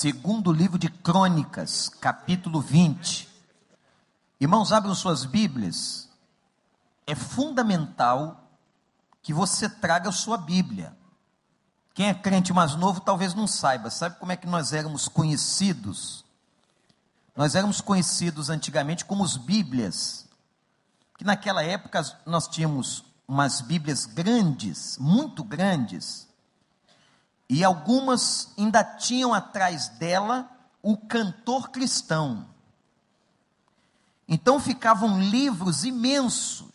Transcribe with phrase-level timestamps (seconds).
[0.00, 3.28] Segundo livro de Crônicas, capítulo 20.
[4.38, 6.08] Irmãos, abram suas Bíblias.
[7.04, 8.48] É fundamental
[9.20, 10.96] que você traga a sua Bíblia.
[11.94, 13.90] Quem é crente mais novo talvez não saiba.
[13.90, 16.24] Sabe como é que nós éramos conhecidos?
[17.34, 20.28] Nós éramos conhecidos antigamente como os Bíblias.
[21.16, 26.27] Que naquela época nós tínhamos umas Bíblias grandes, muito grandes,
[27.48, 30.50] e algumas ainda tinham atrás dela
[30.82, 32.46] o cantor cristão.
[34.28, 36.68] Então ficavam livros imensos.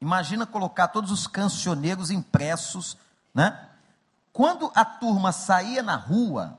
[0.00, 2.96] Imagina colocar todos os cancioneiros impressos,
[3.32, 3.70] né?
[4.32, 6.58] Quando a turma saía na rua,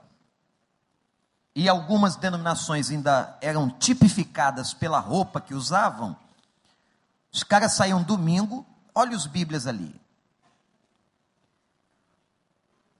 [1.55, 6.15] e algumas denominações ainda eram tipificadas pela roupa que usavam,
[7.31, 9.99] os caras saíam domingo, olha os Bíblias ali.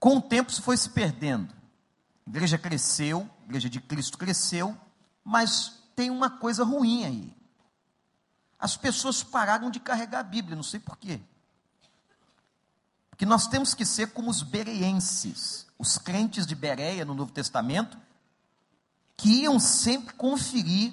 [0.06, 1.52] Com o tempo isso foi se perdendo.
[2.24, 4.78] A igreja cresceu, a igreja de Cristo cresceu,
[5.24, 7.36] mas tem uma coisa ruim aí.
[8.56, 11.20] As pessoas pararam de carregar a Bíblia, não sei porquê.
[13.10, 17.98] Porque nós temos que ser como os bereenses, os crentes de Bereia no Novo Testamento,
[19.16, 20.92] que iam sempre conferir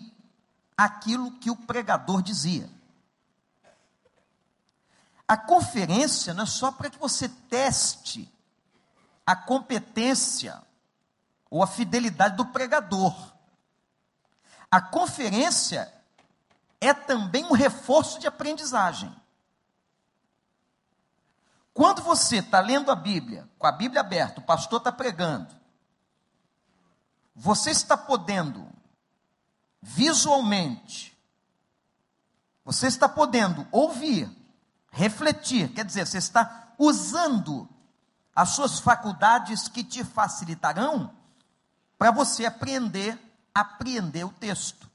[0.76, 2.68] aquilo que o pregador dizia.
[5.28, 8.33] A conferência não é só para que você teste
[9.26, 10.62] a competência
[11.50, 13.34] ou a fidelidade do pregador.
[14.70, 15.94] A conferência
[16.82, 19.14] é também um reforço de aprendizagem.
[21.74, 25.56] Quando você está lendo a Bíblia, com a Bíblia aberta, o pastor está pregando,
[27.36, 28.68] você está podendo,
[29.82, 31.18] visualmente,
[32.64, 34.30] você está podendo ouvir,
[34.92, 37.68] refletir, quer dizer, você está usando
[38.36, 41.14] as suas faculdades que te facilitarão
[41.98, 43.20] para você aprender,
[43.54, 44.90] apreender o texto.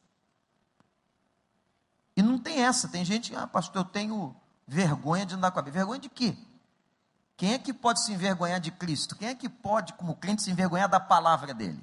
[2.17, 4.35] E não tem essa, tem gente, ah, pastor, eu tenho
[4.67, 5.85] vergonha de andar com a Bíblia.
[5.85, 6.37] Vergonha de quê?
[7.37, 9.15] Quem é que pode se envergonhar de Cristo?
[9.15, 11.81] Quem é que pode, como crente, se envergonhar da palavra dele?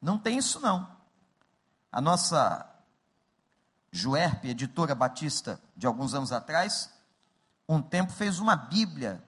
[0.00, 0.88] Não tem isso não.
[1.92, 2.66] A nossa
[3.92, 6.90] Juerp, editora batista de alguns anos atrás,
[7.68, 9.22] um tempo fez uma Bíblia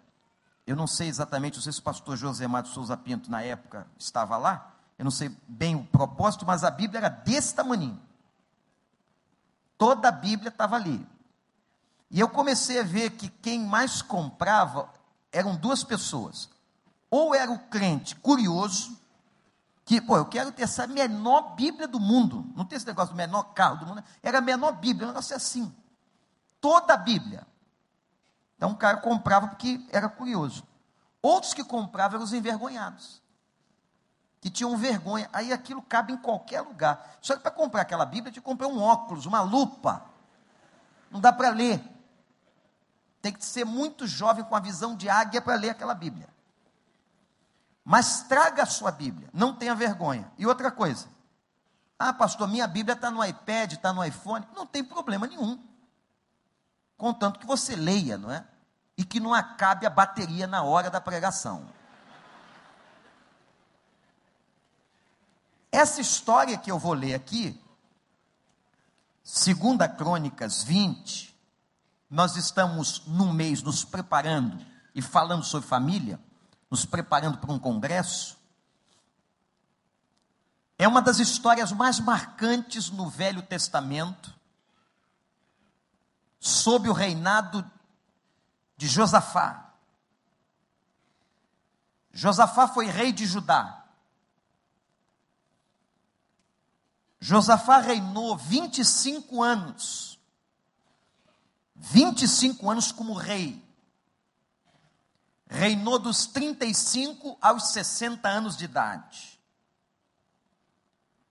[0.71, 3.89] eu não sei exatamente, não sei se o pastor José Matos Souza Pinto, na época,
[3.99, 4.73] estava lá.
[4.97, 8.01] Eu não sei bem o propósito, mas a Bíblia era desse tamanho.
[9.77, 11.05] Toda a Bíblia estava ali.
[12.09, 14.89] E eu comecei a ver que quem mais comprava
[15.33, 16.49] eram duas pessoas.
[17.11, 18.97] Ou era o crente curioso,
[19.85, 22.47] que, pô, eu quero ter essa menor Bíblia do mundo.
[22.55, 24.05] Não tem esse negócio do menor carro do mundo.
[24.23, 25.75] Era a menor Bíblia, um negócio assim.
[26.61, 27.45] Toda a Bíblia.
[28.61, 30.63] Então o cara comprava porque era curioso.
[31.23, 33.23] Outros que compravam eram os envergonhados.
[34.39, 35.31] Que tinham vergonha.
[35.33, 37.17] Aí aquilo cabe em qualquer lugar.
[37.23, 40.05] Só que para comprar aquela Bíblia, tinha que comprar um óculos, uma lupa.
[41.11, 41.83] Não dá para ler.
[43.23, 46.29] Tem que ser muito jovem com a visão de águia para ler aquela Bíblia.
[47.83, 50.31] Mas traga a sua Bíblia, não tenha vergonha.
[50.37, 51.09] E outra coisa,
[51.99, 54.47] ah, pastor, minha Bíblia está no iPad, está no iPhone.
[54.55, 55.71] Não tem problema nenhum
[57.01, 58.47] contanto que você leia, não é?
[59.01, 61.67] E que não acabe a bateria na hora da pregação.
[65.73, 67.59] Essa história que eu vou ler aqui,
[69.25, 71.35] segunda Crônicas 20,
[72.11, 74.63] nós estamos num mês nos preparando
[74.95, 76.21] e falando sobre família,
[76.71, 78.37] nos preparando para um congresso.
[80.79, 84.39] É uma das histórias mais marcantes no Velho Testamento
[86.39, 87.65] sob o reinado
[88.81, 89.75] de Josafá.
[92.11, 93.85] Josafá foi rei de Judá.
[97.21, 100.19] Josafá reinou 25 anos.
[101.77, 103.63] 25 anos como rei.
[105.47, 109.39] Reinou dos 35 aos 60 anos de idade.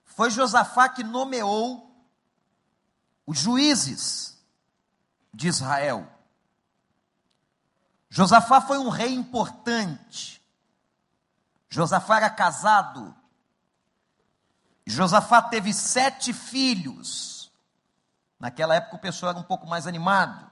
[0.04, 2.00] Foi Josafá que nomeou
[3.26, 4.38] os juízes
[5.34, 6.19] de Israel.
[8.10, 10.42] Josafá foi um rei importante.
[11.68, 13.14] Josafá era casado.
[14.84, 17.52] Josafá teve sete filhos.
[18.38, 20.50] Naquela época o pessoal era um pouco mais animado.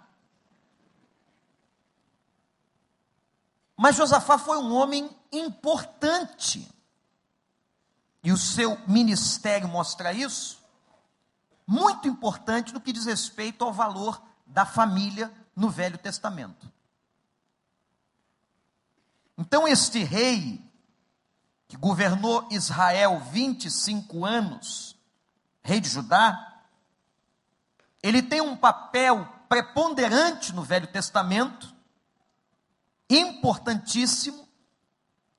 [3.76, 6.72] Mas Josafá foi um homem importante.
[8.22, 10.62] E o seu ministério mostra isso.
[11.66, 16.77] Muito importante no que diz respeito ao valor da família no Velho Testamento.
[19.38, 20.61] Então, este rei,
[21.69, 24.99] que governou Israel 25 anos,
[25.62, 26.64] rei de Judá,
[28.02, 31.73] ele tem um papel preponderante no Velho Testamento,
[33.08, 34.46] importantíssimo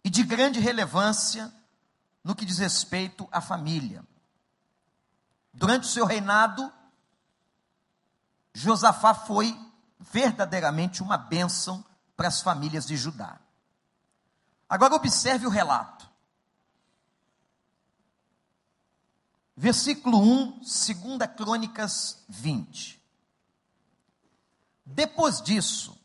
[0.01, 1.53] e de grande relevância
[2.23, 4.01] no que diz respeito à família.
[5.53, 6.71] Durante o seu reinado,
[8.53, 9.59] Josafá foi
[9.99, 11.83] verdadeiramente uma bênção
[12.15, 13.39] para as famílias de Judá.
[14.69, 16.07] Agora observe o relato.
[19.57, 20.65] Versículo 1, 2
[21.35, 23.01] Crônicas 20.
[24.85, 25.99] Depois disso,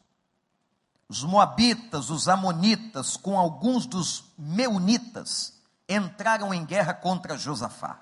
[1.09, 8.01] os moabitas, os amonitas, com alguns dos meunitas, entraram em guerra contra Josafá.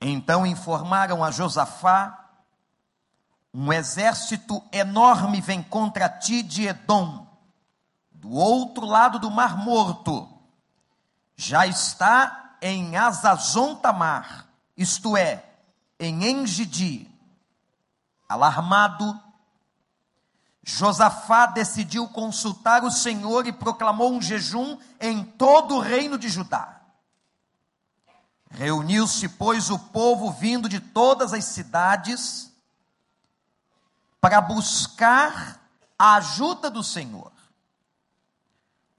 [0.00, 2.30] Então informaram a Josafá:
[3.54, 7.25] um exército enorme vem contra ti de Edom,
[8.26, 10.28] do outro lado do Mar Morto.
[11.36, 14.46] Já está em Azazon Tamar,
[14.76, 15.44] isto é,
[15.98, 17.08] em Engedi.
[18.28, 19.20] Alarmado,
[20.64, 26.80] Josafá decidiu consultar o Senhor e proclamou um jejum em todo o reino de Judá.
[28.50, 32.52] Reuniu-se, pois, o povo vindo de todas as cidades
[34.20, 35.60] para buscar
[35.96, 37.35] a ajuda do Senhor.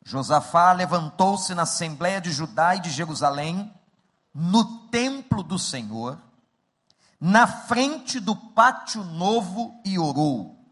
[0.08, 3.74] Josafá levantou-se na Assembleia de Judá e de Jerusalém,
[4.34, 6.18] no templo do Senhor,
[7.20, 10.66] na frente do pátio novo, e orou.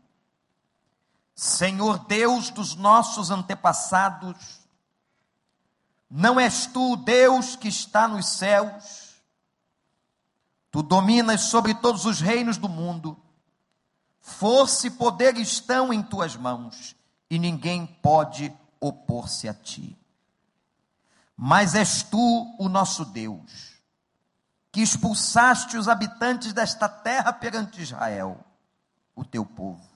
[1.35, 4.37] Senhor Deus dos nossos antepassados,
[6.09, 9.21] não és tu o Deus que está nos céus,
[10.71, 13.21] tu dominas sobre todos os reinos do mundo,
[14.21, 16.95] força e poder estão em tuas mãos,
[17.29, 18.55] e ninguém pode
[18.87, 19.97] opor-se a ti.
[21.35, 23.81] Mas és tu o nosso Deus,
[24.71, 28.39] que expulsaste os habitantes desta terra perante Israel,
[29.15, 29.95] o teu povo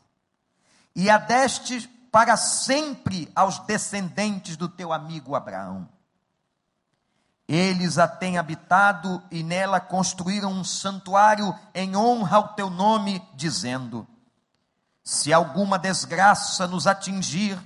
[0.95, 5.87] e a deste para sempre aos descendentes do teu amigo Abraão.
[7.47, 14.05] Eles a têm habitado e nela construíram um santuário em honra ao teu nome, dizendo:
[15.01, 17.57] Se alguma desgraça nos atingir,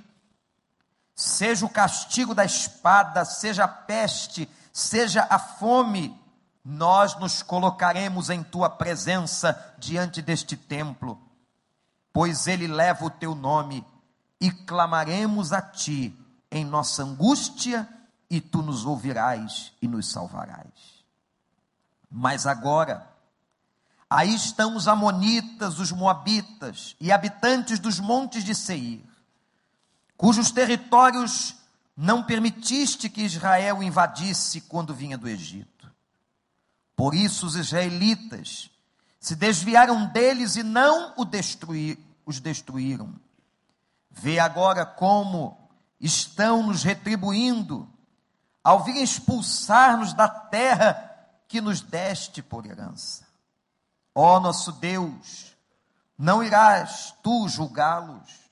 [1.15, 6.19] seja o castigo da espada, seja a peste, seja a fome,
[6.63, 11.19] nós nos colocaremos em tua presença diante deste templo
[12.13, 13.83] pois ele leva o teu nome,
[14.39, 16.15] e clamaremos a ti
[16.51, 17.89] em nossa angústia,
[18.29, 21.03] e tu nos ouvirás e nos salvarás.
[22.09, 23.07] Mas agora,
[24.09, 29.03] aí estão os Amonitas, os Moabitas e habitantes dos montes de Seir,
[30.23, 31.53] cujos territórios
[31.97, 35.91] não permitiste que Israel invadisse quando vinha do Egito.
[36.95, 38.71] Por isso os israelitas
[39.19, 43.13] se desviaram deles e não destruir, os destruíram.
[44.09, 45.57] Vê agora como
[45.99, 47.85] estão nos retribuindo
[48.63, 53.27] ao vir expulsar-nos da terra que nos deste por herança.
[54.15, 55.53] Ó nosso Deus,
[56.17, 58.42] não irás tu julgá-los,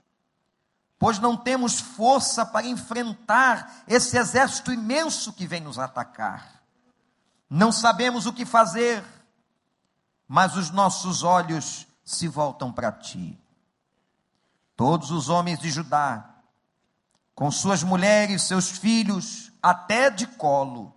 [1.01, 6.61] pois não temos força para enfrentar esse exército imenso que vem nos atacar.
[7.49, 9.03] Não sabemos o que fazer
[10.33, 13.37] mas os nossos olhos se voltam para ti.
[14.77, 16.37] Todos os homens de Judá,
[17.35, 20.95] com suas mulheres, seus filhos, até de colo,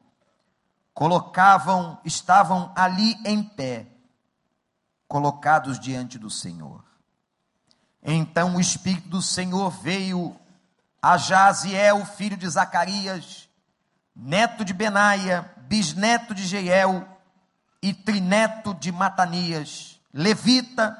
[0.94, 3.88] colocavam, estavam ali em pé,
[5.08, 6.83] colocados diante do Senhor.
[8.04, 10.36] Então o Espírito do Senhor veio
[11.00, 13.48] a Jaziel, filho de Zacarias,
[14.14, 17.08] neto de Benaia, bisneto de Jeiel,
[17.82, 20.98] e trineto de Matanias, levita,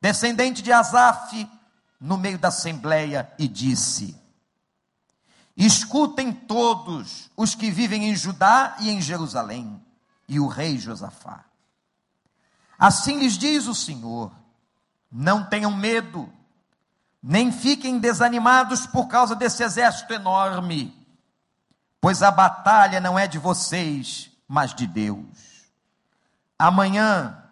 [0.00, 1.48] descendente de Asaf,
[2.00, 4.20] no meio da assembleia e disse:
[5.56, 9.80] Escutem todos os que vivem em Judá e em Jerusalém,
[10.28, 11.44] e o rei Josafá.
[12.78, 14.32] Assim lhes diz o Senhor:
[15.10, 16.30] Não tenham medo,
[17.26, 20.94] nem fiquem desanimados por causa desse exército enorme,
[21.98, 25.70] pois a batalha não é de vocês, mas de Deus.
[26.58, 27.42] Amanhã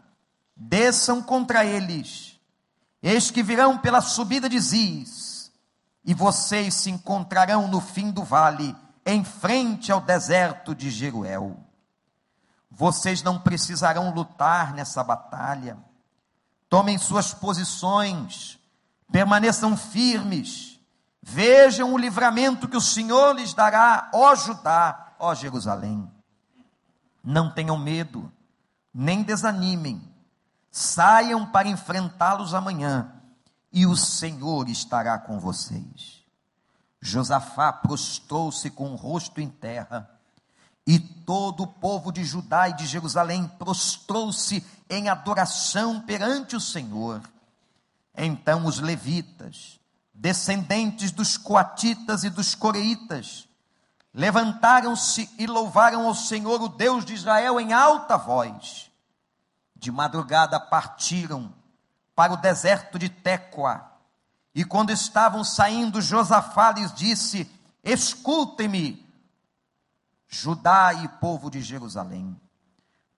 [0.55, 2.39] desçam contra eles,
[3.03, 5.51] eis que virão pela subida de Ziz,
[6.05, 8.77] e vocês se encontrarão no fim do vale,
[9.07, 11.57] em frente ao deserto de Jeruel.
[12.71, 15.79] Vocês não precisarão lutar nessa batalha.
[16.69, 18.61] Tomem suas posições,
[19.13, 20.73] permaneçam firmes,
[21.23, 26.11] Vejam o livramento que o Senhor lhes dará, ó Judá, ó Jerusalém.
[27.23, 28.31] Não tenham medo,
[28.93, 30.03] nem desanimem.
[30.69, 33.13] Saiam para enfrentá-los amanhã,
[33.73, 36.25] e o Senhor estará com vocês.
[37.01, 40.11] Josafá prostrou-se com o rosto em terra,
[40.85, 47.23] e todo o povo de Judá e de Jerusalém prostrou-se em adoração perante o Senhor.
[48.17, 49.81] Então os levitas,
[50.13, 53.49] descendentes dos coatitas e dos coreitas,
[54.13, 58.91] levantaram-se e louvaram ao Senhor, o Deus de Israel, em alta voz.
[59.75, 61.53] De madrugada partiram
[62.15, 63.91] para o deserto de Tecoa,
[64.55, 67.51] e quando estavam saindo, Josafá lhes disse:
[67.83, 69.03] Escutem-me,
[70.29, 72.39] Judá e povo de Jerusalém.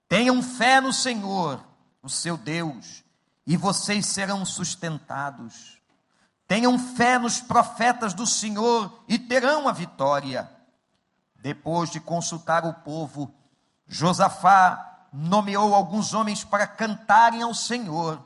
[0.08, 1.64] Tenham fé no Senhor,
[2.02, 3.03] o seu Deus,
[3.46, 5.78] e vocês serão sustentados.
[6.46, 10.50] Tenham fé nos profetas do Senhor e terão a vitória.
[11.36, 13.34] Depois de consultar o povo,
[13.86, 18.22] Josafá nomeou alguns homens para cantarem ao Senhor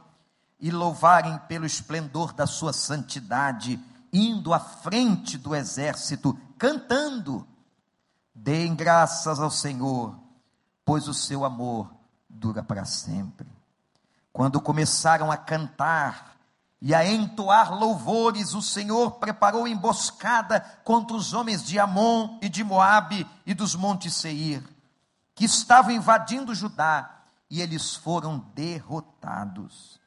[0.60, 3.78] e louvarem pelo esplendor da sua santidade,
[4.12, 7.46] indo à frente do exército, cantando:
[8.34, 10.18] Deem graças ao Senhor,
[10.84, 11.92] pois o seu amor
[12.28, 13.57] dura para sempre.
[14.38, 16.36] Quando começaram a cantar,
[16.80, 22.62] e a entoar louvores, o Senhor preparou emboscada contra os homens de Amon e de
[22.62, 24.62] Moabe e dos montes Seir,
[25.34, 29.98] que estavam invadindo Judá, e eles foram derrotados.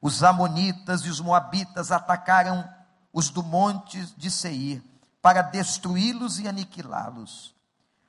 [0.00, 2.66] Os amonitas e os moabitas atacaram
[3.12, 4.82] os do monte de Seir
[5.20, 7.54] para destruí-los e aniquilá-los.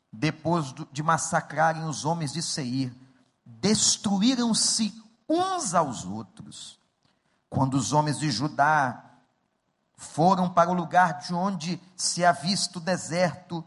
[0.09, 2.95] Depois de massacrarem os homens de Seir,
[3.45, 6.79] destruíram-se uns aos outros
[7.49, 9.03] quando os homens de Judá
[9.95, 13.63] foram para o lugar de onde se avista o deserto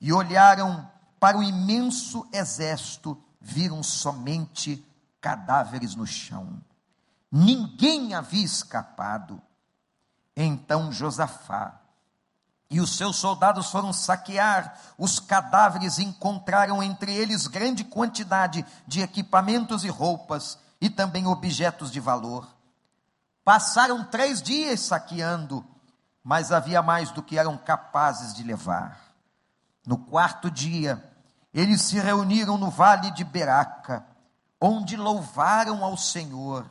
[0.00, 4.84] e olharam para o imenso exército, viram somente
[5.20, 6.60] cadáveres no chão.
[7.30, 9.40] Ninguém havia escapado.
[10.34, 11.80] Então Josafá
[12.68, 19.00] e os seus soldados foram saquear os cadáveres e encontraram entre eles grande quantidade de
[19.00, 22.46] equipamentos e roupas e também objetos de valor.
[23.44, 25.64] Passaram três dias saqueando,
[26.22, 29.00] mas havia mais do que eram capazes de levar.
[29.86, 31.02] No quarto dia,
[31.54, 34.04] eles se reuniram no vale de Beraca,
[34.60, 36.68] onde louvaram ao Senhor.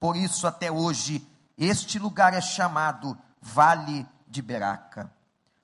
[0.00, 5.10] Por isso, até hoje, este lugar é chamado Vale de Beraca.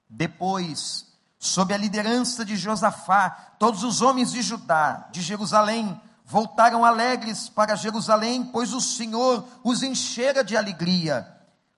[0.08, 1.06] Depois,
[1.38, 7.74] sob a liderança de Josafá, todos os homens de Judá, de Jerusalém, voltaram alegres para
[7.74, 11.26] Jerusalém, pois o Senhor os enchera de alegria,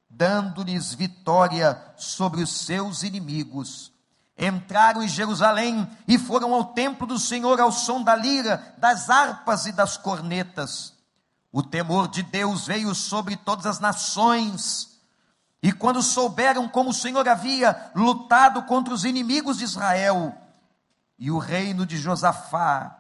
[0.09, 3.93] dando-lhes vitória sobre os seus inimigos.
[4.37, 9.67] Entraram em Jerusalém e foram ao templo do Senhor ao som da lira, das harpas
[9.67, 10.95] e das cornetas.
[11.53, 14.99] O temor de Deus veio sobre todas as nações.
[15.63, 20.35] E quando souberam como o Senhor havia lutado contra os inimigos de Israel,
[21.17, 23.00] e o reino de Josafá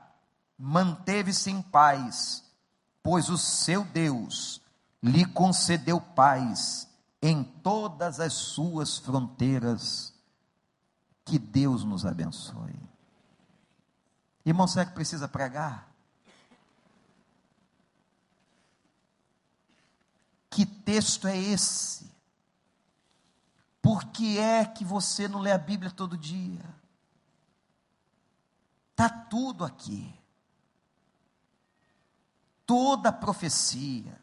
[0.62, 2.45] manteve-se em paz,
[3.02, 4.61] pois o seu Deus
[5.02, 6.87] lhe concedeu paz
[7.23, 10.12] em todas as suas fronteiras.
[11.25, 12.79] Que Deus nos abençoe.
[14.45, 15.88] Irmão, será que precisa pregar?
[20.50, 22.11] Que texto é esse?
[23.81, 26.62] Por que é que você não lê a Bíblia todo dia?
[28.93, 30.20] Está tudo aqui
[32.71, 34.17] toda profecia,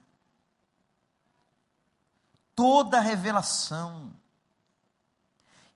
[2.55, 4.13] toda revelação.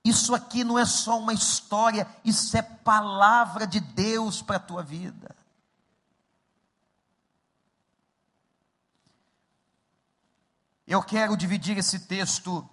[0.01, 4.81] Isso aqui não é só uma história, isso é palavra de Deus para a tua
[4.81, 5.35] vida.
[10.87, 12.65] Eu quero dividir esse texto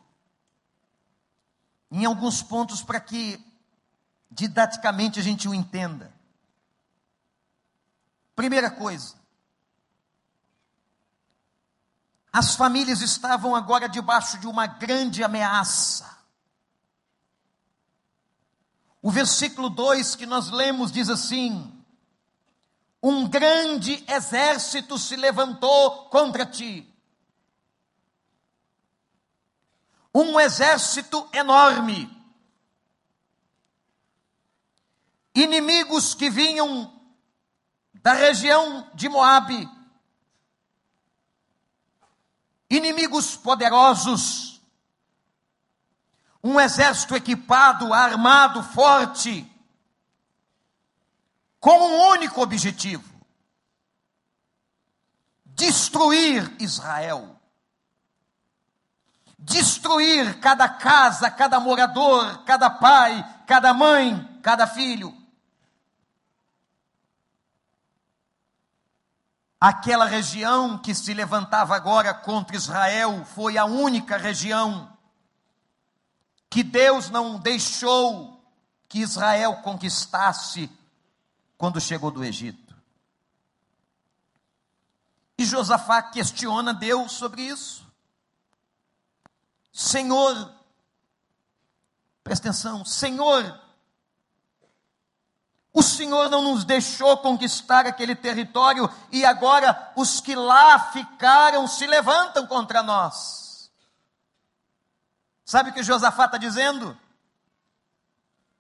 [1.91, 3.45] em alguns pontos para que
[4.31, 6.15] didaticamente a gente o entenda.
[8.37, 9.19] Primeira coisa,
[12.33, 16.19] As famílias estavam agora debaixo de uma grande ameaça.
[19.01, 21.73] O versículo 2 que nós lemos diz assim:
[23.03, 26.87] Um grande exército se levantou contra ti.
[30.15, 32.15] Um exército enorme.
[35.35, 36.93] Inimigos que vinham
[37.95, 39.78] da região de Moabe
[42.71, 44.61] inimigos poderosos,
[46.43, 49.47] um exército equipado, armado, forte,
[51.59, 53.05] com um único objetivo:
[55.45, 57.35] destruir Israel.
[59.41, 65.18] Destruir cada casa, cada morador, cada pai, cada mãe, cada filho.
[69.61, 74.97] Aquela região que se levantava agora contra Israel foi a única região
[76.49, 78.41] que Deus não deixou
[78.89, 80.71] que Israel conquistasse
[81.57, 82.75] quando chegou do Egito.
[85.37, 87.87] E Josafá questiona Deus sobre isso.
[89.73, 90.53] Senhor,
[92.25, 93.61] presta atenção, Senhor,
[95.79, 101.87] o Senhor não nos deixou conquistar aquele território e agora os que lá ficaram se
[101.87, 103.71] levantam contra nós.
[105.45, 106.99] Sabe o que Josafá está dizendo?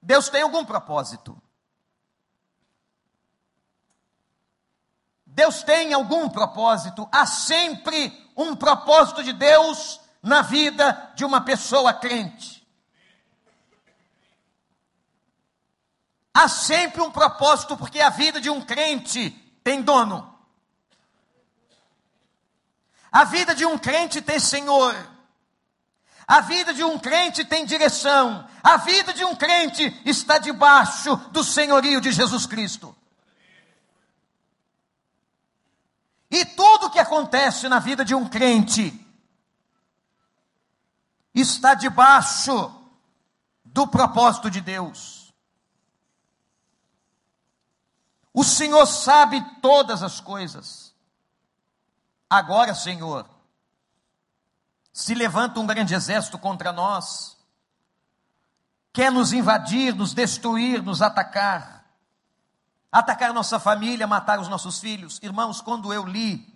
[0.00, 1.36] Deus tem algum propósito.
[5.26, 7.08] Deus tem algum propósito.
[7.10, 12.57] Há sempre um propósito de Deus na vida de uma pessoa crente.
[16.40, 19.30] Há sempre um propósito, porque a vida de um crente
[19.64, 20.38] tem dono.
[23.10, 24.94] A vida de um crente tem Senhor.
[26.28, 28.48] A vida de um crente tem direção.
[28.62, 32.94] A vida de um crente está debaixo do senhorio de Jesus Cristo.
[36.30, 38.94] E tudo que acontece na vida de um crente
[41.34, 42.72] está debaixo
[43.64, 45.17] do propósito de Deus.
[48.38, 50.94] O Senhor sabe todas as coisas.
[52.30, 53.28] Agora, Senhor,
[54.92, 57.36] se levanta um grande exército contra nós,
[58.92, 61.84] quer nos invadir, nos destruir, nos atacar,
[62.92, 65.18] atacar nossa família, matar os nossos filhos.
[65.20, 66.46] Irmãos, quando eu li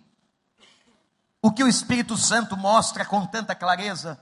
[1.41, 4.17] o que o Espírito Santo mostra com tanta clareza,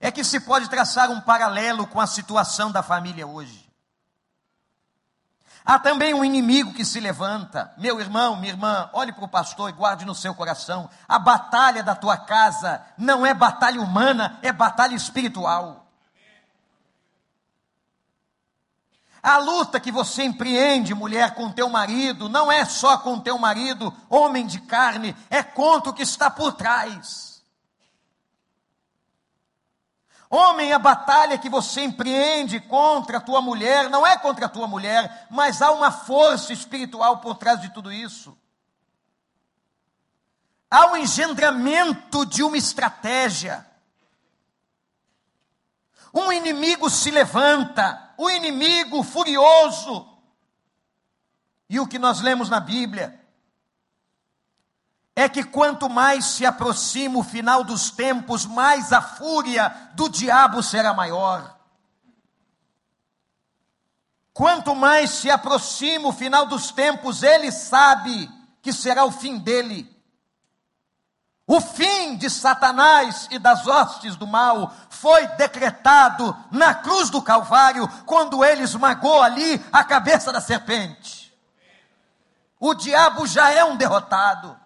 [0.00, 3.70] é que se pode traçar um paralelo com a situação da família hoje.
[5.64, 7.72] Há também um inimigo que se levanta.
[7.78, 10.90] Meu irmão, minha irmã, olhe para o pastor e guarde no seu coração.
[11.08, 15.86] A batalha da tua casa não é batalha humana, é batalha espiritual.
[19.22, 23.94] A luta que você empreende, mulher, com teu marido, não é só com teu marido,
[24.10, 27.31] homem de carne, é contra o que está por trás.
[30.34, 34.66] Homem, a batalha que você empreende contra a tua mulher não é contra a tua
[34.66, 38.34] mulher, mas há uma força espiritual por trás de tudo isso.
[40.70, 43.66] Há um engendramento de uma estratégia.
[46.14, 50.08] Um inimigo se levanta, o um inimigo furioso.
[51.68, 53.21] E o que nós lemos na Bíblia
[55.14, 60.62] é que quanto mais se aproxima o final dos tempos, mais a fúria do diabo
[60.62, 61.58] será maior.
[64.32, 68.30] Quanto mais se aproxima o final dos tempos, ele sabe
[68.62, 69.90] que será o fim dele.
[71.46, 77.86] O fim de Satanás e das hostes do mal foi decretado na cruz do Calvário,
[78.06, 81.36] quando ele esmagou ali a cabeça da serpente.
[82.58, 84.61] O diabo já é um derrotado.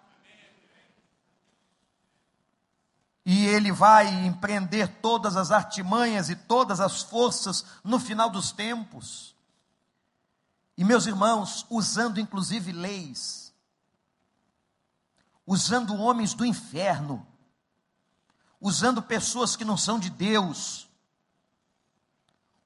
[3.28, 9.34] E ele vai empreender todas as artimanhas e todas as forças no final dos tempos.
[10.78, 13.52] E meus irmãos, usando inclusive leis,
[15.44, 17.26] usando homens do inferno,
[18.60, 20.88] usando pessoas que não são de Deus,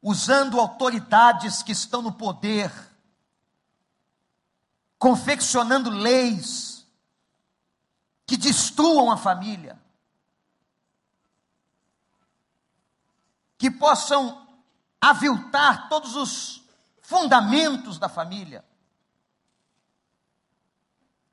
[0.03, 2.70] usando autoridades que estão no poder,
[4.99, 6.87] confeccionando leis
[8.27, 9.80] que destruam a família
[13.61, 14.49] que possam
[14.99, 16.62] aviltar todos os
[17.03, 18.64] fundamentos da família.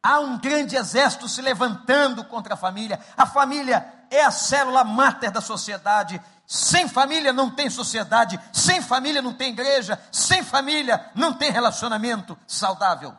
[0.04, 3.00] Há um grande exército se levantando contra a família.
[3.16, 6.22] A família é a célula máter da sociedade.
[6.46, 12.38] Sem família não tem sociedade, sem família não tem igreja, sem família não tem relacionamento
[12.46, 13.18] saudável.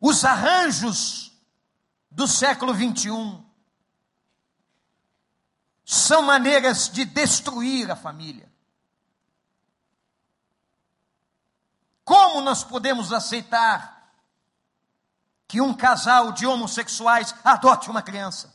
[0.00, 1.32] Os arranjos
[2.10, 3.49] do século 21
[5.90, 8.48] são maneiras de destruir a família.
[12.04, 14.08] Como nós podemos aceitar
[15.48, 18.54] que um casal de homossexuais adote uma criança?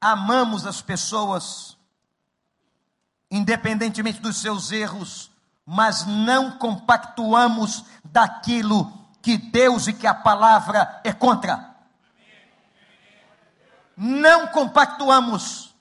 [0.00, 1.76] Amamos as pessoas,
[3.28, 5.32] independentemente dos seus erros,
[5.66, 11.73] mas não compactuamos daquilo que Deus e que a palavra é contra.
[13.96, 15.74] Não compactuamos.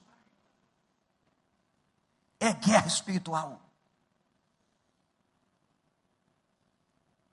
[2.39, 3.61] É guerra espiritual.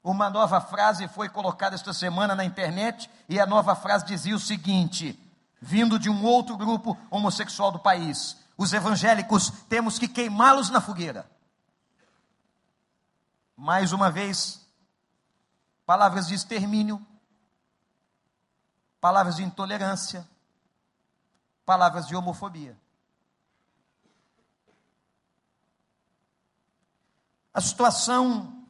[0.03, 4.41] Uma nova frase foi colocada esta semana na internet e a nova frase dizia o
[4.41, 5.19] seguinte,
[5.61, 11.31] vindo de um outro grupo homossexual do país: os evangélicos temos que queimá-los na fogueira.
[13.55, 14.67] Mais uma vez,
[15.85, 17.05] palavras de extermínio,
[19.03, 20.27] palavras de intolerância,
[21.65, 22.79] palavras de homofobia.
[27.53, 28.67] A situação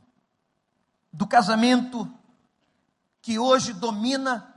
[1.12, 2.10] do casamento
[3.20, 4.54] que hoje domina,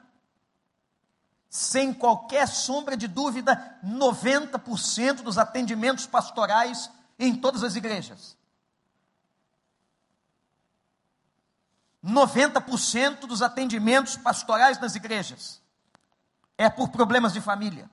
[1.49, 8.37] sem qualquer sombra de dúvida, 90% dos atendimentos pastorais em todas as igrejas.
[12.03, 15.61] 90% dos atendimentos pastorais nas igrejas
[16.57, 17.89] é por problemas de família.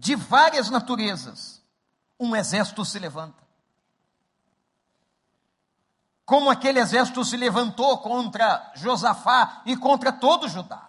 [0.00, 1.62] De várias naturezas,
[2.18, 3.40] um exército se levanta
[6.30, 10.88] como aquele exército se levantou contra Josafá e contra todo Judá.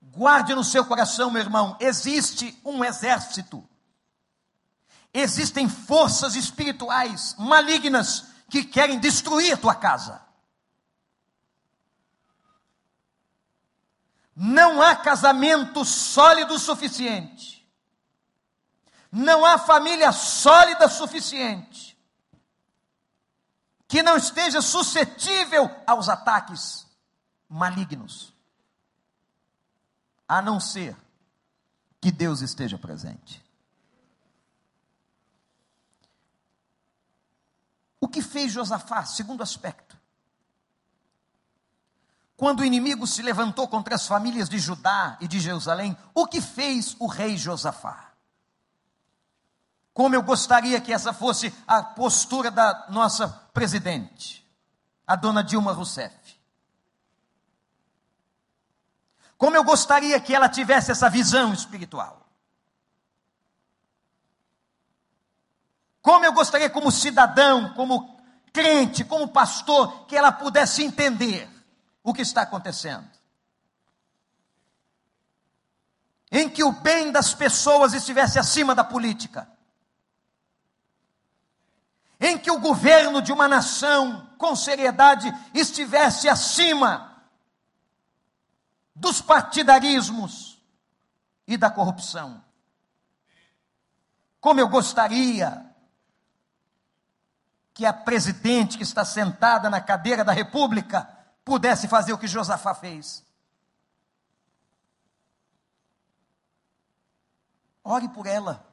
[0.00, 3.68] Guarde no seu coração, meu irmão, existe um exército.
[5.12, 10.22] Existem forças espirituais malignas que querem destruir tua casa.
[14.34, 17.54] Não há casamento sólido suficiente.
[19.10, 21.94] Não há família sólida suficiente
[23.86, 26.84] que não esteja suscetível aos ataques
[27.48, 28.34] malignos,
[30.26, 30.96] a não ser
[32.00, 33.40] que Deus esteja presente.
[38.00, 39.83] O que fez Josafá, segundo aspecto?
[42.36, 46.40] Quando o inimigo se levantou contra as famílias de Judá e de Jerusalém, o que
[46.40, 48.12] fez o rei Josafá?
[49.92, 54.44] Como eu gostaria que essa fosse a postura da nossa presidente,
[55.06, 56.12] a dona Dilma Rousseff.
[59.38, 62.26] Como eu gostaria que ela tivesse essa visão espiritual.
[66.02, 68.18] Como eu gostaria, como cidadão, como
[68.52, 71.53] crente, como pastor, que ela pudesse entender
[72.04, 73.10] o que está acontecendo.
[76.30, 79.52] Em que o bem das pessoas estivesse acima da política
[82.20, 87.22] em que o governo de uma nação, com seriedade, estivesse acima
[88.94, 90.58] dos partidarismos
[91.46, 92.42] e da corrupção.
[94.40, 95.70] Como eu gostaria
[97.74, 101.06] que a presidente que está sentada na cadeira da República
[101.44, 103.24] pudesse fazer o que Josafá fez.
[107.82, 108.66] Ore por ela.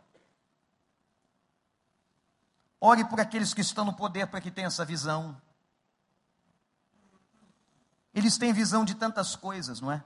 [2.79, 5.39] Ore por aqueles que estão no poder para que tenham essa visão.
[8.13, 10.03] Eles têm visão de tantas coisas, não é?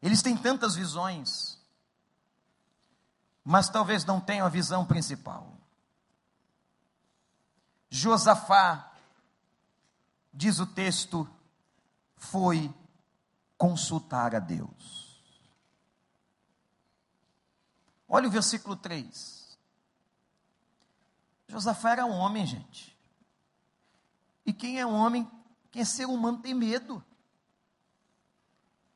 [0.00, 1.58] Eles têm tantas visões,
[3.42, 5.56] mas talvez não tenham a visão principal.
[7.90, 8.92] Josafá,
[10.38, 11.28] diz o texto,
[12.14, 12.72] foi
[13.56, 15.20] consultar a Deus.
[18.08, 19.58] Olha o versículo 3.
[21.48, 22.96] Josafá era um homem, gente.
[24.46, 25.28] E quem é um homem,
[25.72, 27.04] quem é ser humano, tem medo.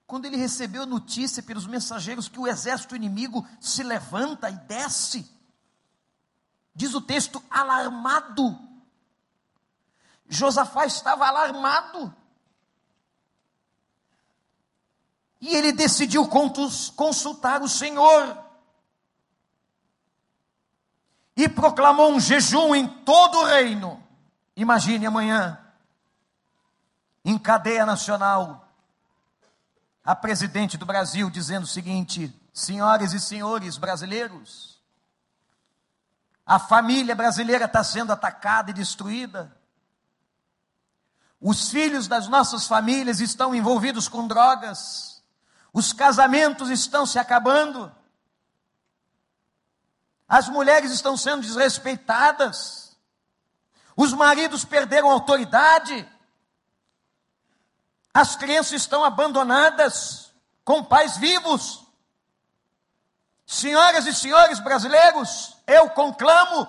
[0.07, 5.28] Quando ele recebeu a notícia pelos mensageiros que o exército inimigo se levanta e desce,
[6.72, 8.72] diz o texto, alarmado.
[10.33, 12.14] Josafá estava alarmado.
[15.40, 18.38] E ele decidiu consultar o Senhor
[21.37, 24.03] e proclamou um jejum em todo o reino.
[24.57, 25.59] Imagine amanhã,
[27.25, 28.68] em cadeia nacional,
[30.05, 34.81] a presidente do Brasil dizendo o seguinte: senhoras e senhores brasileiros,
[36.47, 39.61] a família brasileira está sendo atacada e destruída.
[41.42, 45.20] Os filhos das nossas famílias estão envolvidos com drogas.
[45.72, 47.92] Os casamentos estão se acabando.
[50.28, 52.96] As mulheres estão sendo desrespeitadas.
[53.96, 56.09] Os maridos perderam autoridade.
[58.14, 60.33] As crianças estão abandonadas
[60.64, 61.85] com pais vivos.
[63.44, 66.68] Senhoras e senhores brasileiros, eu conclamo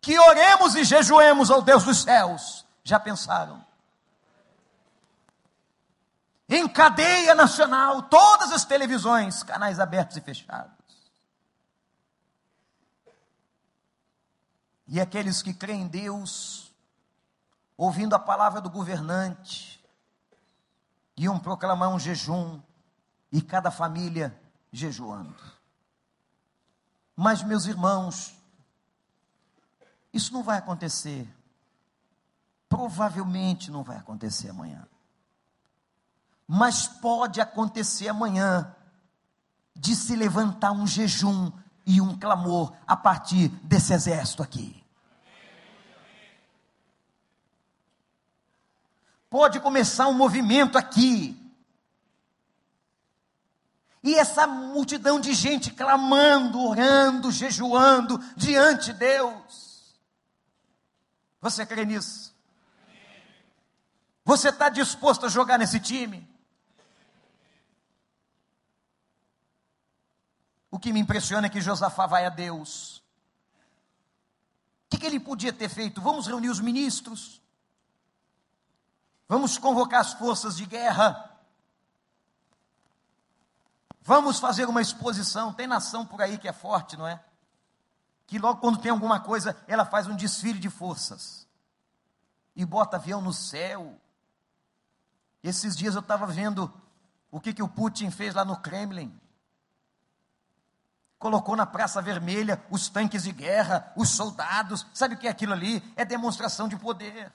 [0.00, 2.66] que oremos e jejuemos ao Deus dos céus.
[2.82, 3.64] Já pensaram?
[6.54, 10.76] Em cadeia nacional, todas as televisões, canais abertos e fechados.
[14.86, 16.70] E aqueles que creem em Deus,
[17.74, 19.82] ouvindo a palavra do governante,
[21.16, 22.60] iam proclamar um jejum,
[23.32, 24.38] e cada família
[24.70, 25.34] jejuando.
[27.16, 28.36] Mas, meus irmãos,
[30.12, 31.26] isso não vai acontecer.
[32.68, 34.86] Provavelmente não vai acontecer amanhã.
[36.54, 38.76] Mas pode acontecer amanhã
[39.74, 41.50] de se levantar um jejum
[41.86, 44.84] e um clamor a partir desse exército aqui.
[49.30, 51.42] Pode começar um movimento aqui.
[54.04, 59.96] E essa multidão de gente clamando, orando, jejuando diante de Deus.
[61.40, 62.36] Você crê nisso?
[64.22, 66.30] Você está disposto a jogar nesse time?
[70.71, 72.98] O que me impressiona é que Josafá vai a Deus.
[74.86, 76.02] O que, que ele podia ter feito?
[76.02, 77.40] Vamos reunir os ministros.
[79.28, 81.30] Vamos convocar as forças de guerra.
[84.02, 85.54] Vamos fazer uma exposição.
[85.54, 87.24] Tem nação por aí que é forte, não é?
[88.26, 91.46] Que logo quando tem alguma coisa, ela faz um desfile de forças.
[92.54, 93.98] E bota avião no céu.
[95.42, 96.72] Esses dias eu estava vendo
[97.30, 99.21] o que, que o Putin fez lá no Kremlin
[101.22, 104.84] colocou na Praça Vermelha os tanques de guerra, os soldados.
[104.92, 105.80] Sabe o que é aquilo ali?
[105.96, 107.32] É demonstração de poder.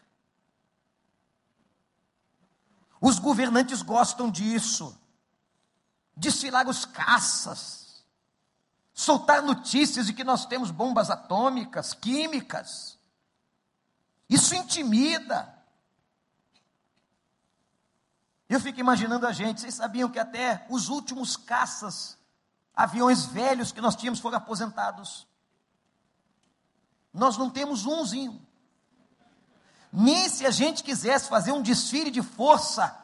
[2.99, 4.99] Os governantes gostam disso.
[6.15, 8.03] Desfilar os caças.
[8.93, 12.99] Soltar notícias de que nós temos bombas atômicas, químicas.
[14.29, 15.55] Isso intimida.
[18.49, 22.16] Eu fico imaginando a gente, vocês sabiam que até os últimos caças
[22.77, 25.27] aviões velhos que nós tínhamos foram aposentados.
[27.11, 28.39] Nós não temos umzinho.
[29.91, 32.95] Nem se a gente quisesse fazer um desfile de força,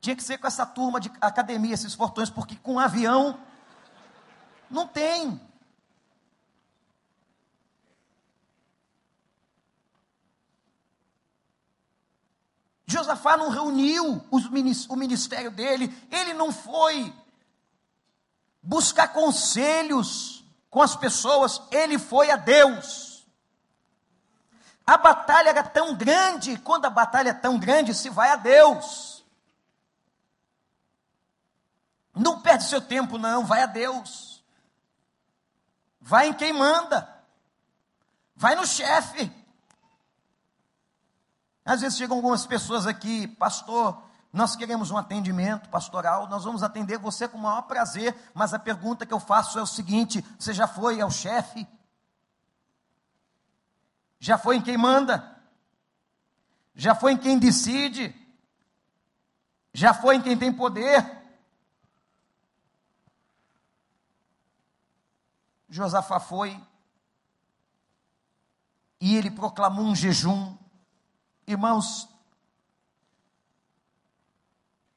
[0.00, 3.38] tinha que ser com essa turma de academia, esses fortões, porque com um avião
[4.70, 5.38] não tem.
[12.86, 17.12] Josafá não reuniu o ministério dele, ele não foi
[18.64, 23.26] buscar conselhos com as pessoas, ele foi a Deus.
[24.86, 29.24] A batalha era tão grande, quando a batalha é tão grande, se vai a Deus.
[32.14, 34.42] Não perde seu tempo, não, vai a Deus.
[36.00, 37.08] Vai em quem manda.
[38.36, 39.32] Vai no chefe.
[41.64, 44.02] Às vezes chegam algumas pessoas aqui, pastor,
[44.34, 48.58] nós queremos um atendimento pastoral, nós vamos atender você com o maior prazer, mas a
[48.58, 51.64] pergunta que eu faço é o seguinte: você já foi ao chefe?
[54.18, 55.40] Já foi em quem manda?
[56.74, 58.12] Já foi em quem decide?
[59.72, 61.22] Já foi em quem tem poder?
[65.68, 66.60] Josafá foi
[69.00, 70.56] e ele proclamou um jejum.
[71.46, 72.08] Irmãos,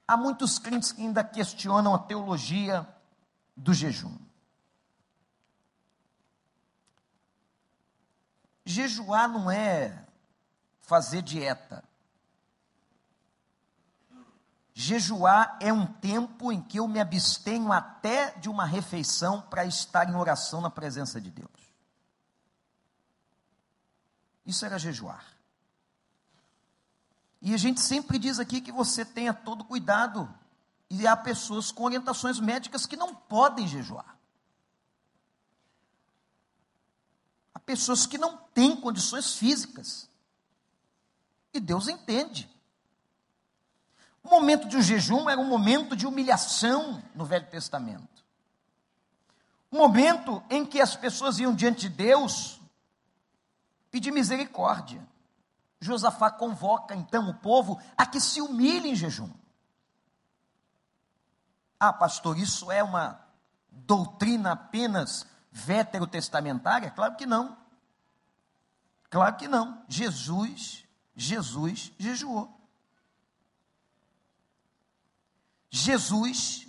[0.08, 2.88] Há muitos crentes que ainda questionam a teologia
[3.56, 4.18] do jejum.
[8.66, 10.06] Jejuar não é
[10.82, 11.84] fazer dieta.
[14.74, 20.08] Jejuar é um tempo em que eu me abstenho até de uma refeição para estar
[20.08, 21.50] em oração na presença de Deus.
[24.46, 25.37] Isso era jejuar.
[27.42, 30.34] E a gente sempre diz aqui que você tenha todo cuidado.
[30.90, 34.18] E há pessoas com orientações médicas que não podem jejuar.
[37.54, 40.10] Há pessoas que não têm condições físicas.
[41.54, 42.50] E Deus entende.
[44.24, 48.26] O momento de um jejum era um momento de humilhação no Velho Testamento.
[49.72, 52.60] Um momento em que as pessoas iam diante de Deus
[53.90, 55.06] pedir misericórdia.
[55.80, 59.32] Josafá convoca então o povo a que se humilhe em jejum.
[61.80, 63.22] Ah, pastor, isso é uma
[63.70, 66.90] doutrina apenas veterotestamentária?
[66.92, 67.58] Claro que não.
[69.10, 69.84] Claro que não.
[69.88, 70.86] Jesus,
[71.16, 72.54] Jesus jejuou.
[75.70, 76.68] Jesus,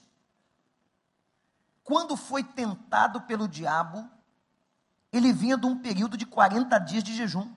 [1.83, 4.09] quando foi tentado pelo diabo,
[5.11, 7.55] ele vinha de um período de 40 dias de jejum.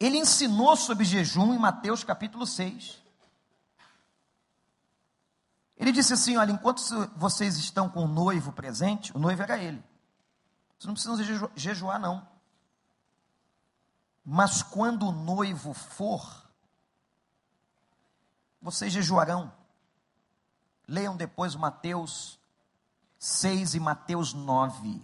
[0.00, 3.02] Ele ensinou sobre jejum em Mateus capítulo 6.
[5.76, 6.82] Ele disse assim: Olha, enquanto
[7.16, 9.82] vocês estão com o noivo presente, o noivo era ele.
[10.78, 12.26] Vocês não precisam jejuar, não.
[14.24, 16.46] Mas quando o noivo for,
[18.60, 19.52] vocês jejuarão.
[20.86, 22.38] Leiam depois Mateus
[23.18, 25.02] 6 e Mateus 9.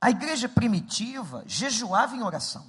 [0.00, 2.66] A igreja primitiva jejuava em oração.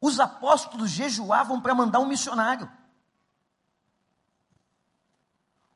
[0.00, 2.70] Os apóstolos jejuavam para mandar um missionário.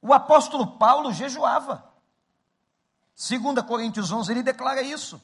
[0.00, 1.92] O apóstolo Paulo jejuava.
[3.16, 5.20] 2 Coríntios 11, ele declara isso.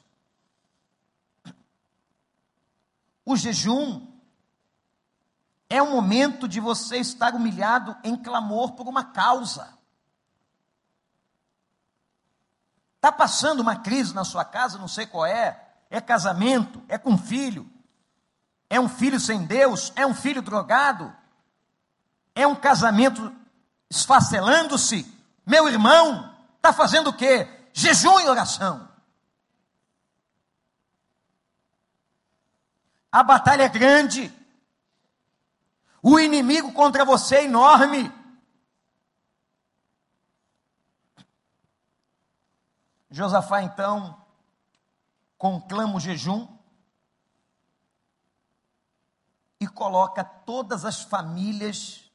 [3.24, 4.06] O jejum
[5.68, 9.77] é um momento de você estar humilhado em clamor por uma causa.
[12.98, 15.64] Está passando uma crise na sua casa, não sei qual é.
[15.88, 17.70] É casamento, é com filho,
[18.68, 21.14] é um filho sem Deus, é um filho drogado,
[22.34, 23.32] é um casamento
[23.88, 25.06] esfacelando-se.
[25.46, 27.48] Meu irmão, está fazendo o quê?
[27.72, 28.88] Jejum e oração.
[33.10, 34.34] A batalha é grande.
[36.02, 38.12] O inimigo contra você é enorme.
[43.18, 44.16] Josafá então
[45.36, 46.46] conclama o jejum
[49.58, 52.08] e coloca todas as famílias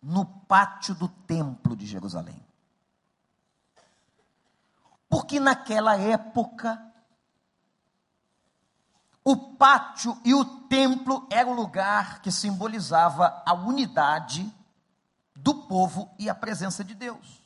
[0.00, 2.42] no pátio do templo de Jerusalém.
[5.06, 6.82] Porque naquela época
[9.22, 14.50] o pátio e o templo era o lugar que simbolizava a unidade
[15.34, 17.45] do povo e a presença de Deus.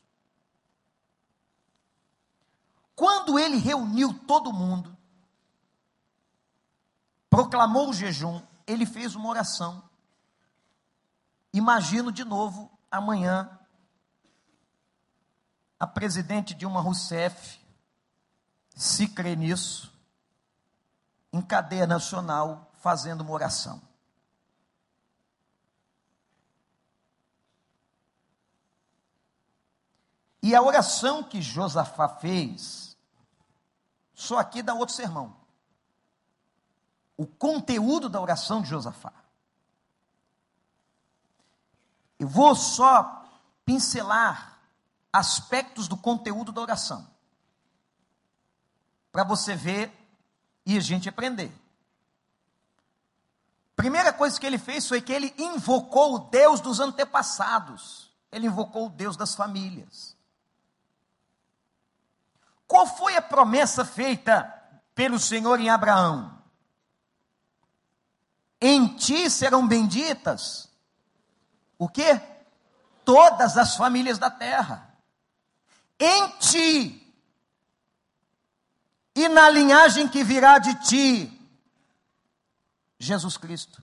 [3.00, 4.94] Quando ele reuniu todo mundo,
[7.30, 9.88] proclamou o jejum, ele fez uma oração.
[11.50, 13.58] Imagino de novo amanhã
[15.78, 17.58] a presidente Dilma Rousseff,
[18.76, 19.90] se crê nisso,
[21.32, 23.80] em cadeia nacional, fazendo uma oração.
[30.42, 32.89] E a oração que Josafá fez,
[34.20, 35.34] só aqui dá outro sermão.
[37.16, 39.14] O conteúdo da oração de Josafá.
[42.18, 43.24] Eu vou só
[43.64, 44.58] pincelar
[45.10, 47.08] aspectos do conteúdo da oração.
[49.10, 49.90] Para você ver
[50.66, 51.50] e a gente aprender.
[53.74, 58.10] Primeira coisa que ele fez foi que ele invocou o Deus dos antepassados.
[58.30, 60.14] Ele invocou o Deus das famílias.
[62.70, 64.44] Qual foi a promessa feita
[64.94, 66.40] pelo Senhor em Abraão?
[68.60, 70.70] Em ti serão benditas
[71.76, 72.20] o quê?
[73.04, 74.94] Todas as famílias da terra.
[75.98, 77.12] Em ti
[79.16, 81.50] e na linhagem que virá de ti,
[83.00, 83.82] Jesus Cristo.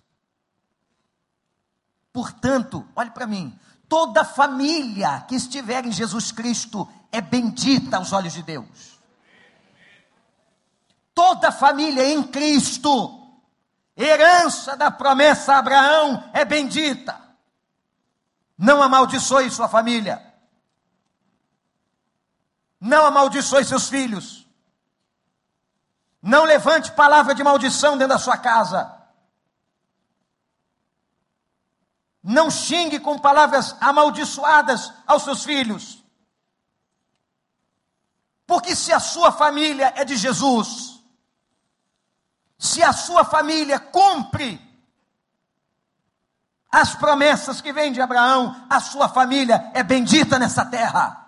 [2.13, 8.33] Portanto, olhe para mim, toda família que estiver em Jesus Cristo é bendita aos olhos
[8.33, 8.97] de Deus.
[11.13, 13.27] Toda família em Cristo,
[13.95, 17.19] herança da promessa a Abraão, é bendita.
[18.57, 20.23] Não amaldiçoe sua família.
[22.79, 24.47] Não amaldiçoe seus filhos.
[26.21, 28.95] Não levante palavra de maldição dentro da sua casa.
[32.21, 36.03] Não xingue com palavras amaldiçoadas aos seus filhos.
[38.47, 41.03] Porque se a sua família é de Jesus,
[42.57, 44.65] se a sua família cumpre
[46.71, 51.25] as promessas que vêm de Abraão, a sua família é bendita nessa terra.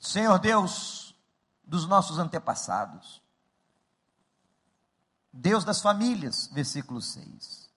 [0.00, 1.14] Senhor Deus
[1.62, 3.22] dos nossos antepassados,
[5.32, 7.70] Deus das famílias, versículo 6.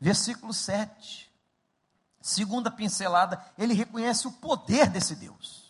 [0.00, 1.31] Versículo 7
[2.22, 5.62] segunda pincelada, ele reconhece o poder desse Deus.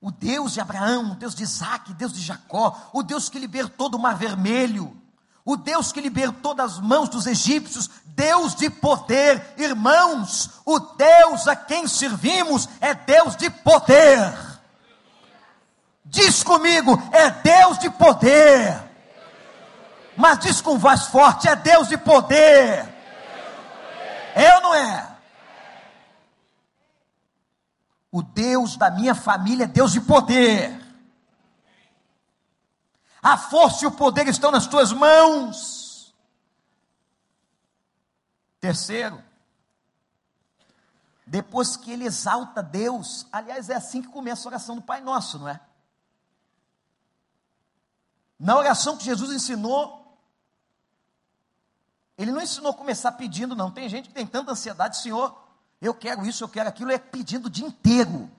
[0.00, 3.38] O Deus de Abraão, o Deus de Isaac, o Deus de Jacó, o Deus que
[3.38, 4.96] libertou do Mar Vermelho,
[5.44, 11.56] o Deus que libertou das mãos dos egípcios, Deus de poder, irmãos, o Deus a
[11.56, 14.54] quem servimos é Deus de poder.
[16.04, 18.80] Diz comigo, é Deus de poder.
[20.16, 22.93] Mas diz com voz forte: é Deus de poder.
[24.34, 25.16] Eu não é.
[28.10, 30.80] O Deus da minha família é Deus de poder.
[33.22, 36.14] A força e o poder estão nas tuas mãos.
[38.60, 39.22] Terceiro,
[41.26, 45.38] depois que ele exalta Deus, aliás, é assim que começa a oração do Pai Nosso,
[45.38, 45.60] não é?
[48.38, 50.03] Na oração que Jesus ensinou,
[52.16, 53.70] ele não ensinou a começar pedindo, não.
[53.70, 55.36] Tem gente que tem tanta ansiedade, Senhor,
[55.80, 58.30] eu quero isso, eu quero aquilo, é pedindo o dia inteiro.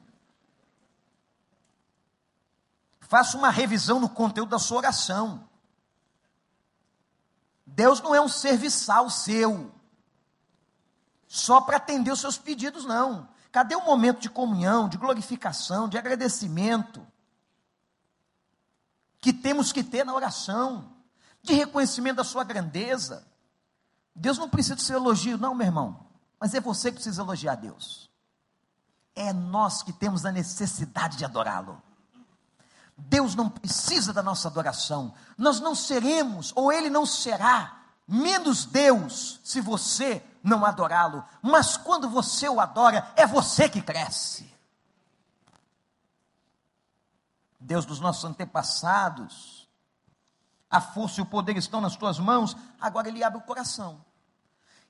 [3.01, 5.47] Faça uma revisão no conteúdo da sua oração.
[7.65, 9.71] Deus não é um serviçal seu,
[11.27, 13.27] só para atender os seus pedidos, não.
[13.51, 17.05] Cadê o momento de comunhão, de glorificação, de agradecimento?
[19.19, 20.93] Que temos que ter na oração,
[21.41, 23.25] de reconhecimento da sua grandeza.
[24.15, 25.99] Deus não precisa de seu elogio, não, meu irmão,
[26.39, 28.09] mas é você que precisa elogiar Deus.
[29.13, 31.81] É nós que temos a necessidade de adorá-lo.
[32.97, 35.13] Deus não precisa da nossa adoração.
[35.37, 41.23] Nós não seremos, ou Ele não será, menos Deus se você não adorá-lo.
[41.41, 44.49] Mas quando você o adora, é você que cresce.
[47.59, 49.67] Deus dos nossos antepassados,
[50.69, 54.04] a força e o poder estão nas tuas mãos, agora Ele abre o coração.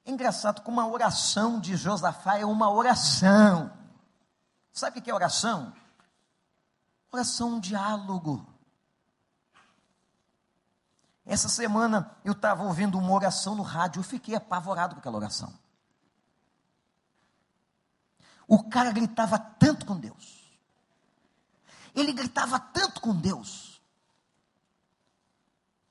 [0.05, 3.75] É engraçado como a oração de Josafá é uma oração.
[4.71, 5.73] Sabe o que é oração?
[7.11, 8.45] Oração um diálogo.
[11.25, 15.51] Essa semana eu estava ouvindo uma oração no rádio, eu fiquei apavorado com aquela oração.
[18.47, 20.55] O cara gritava tanto com Deus.
[21.95, 23.81] Ele gritava tanto com Deus.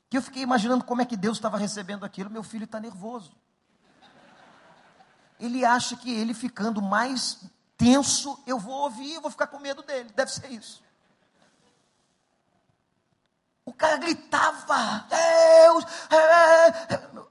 [0.08, 2.30] Que eu fiquei imaginando como é que Deus estava recebendo aquilo.
[2.30, 3.34] Meu filho está nervoso.
[5.38, 7.40] Ele acha que ele ficando mais
[7.76, 10.10] tenso, eu vou ouvir, eu vou ficar com medo dele.
[10.14, 10.82] Deve ser isso.
[13.64, 15.84] O cara gritava, Deus!
[16.10, 17.24] É, é.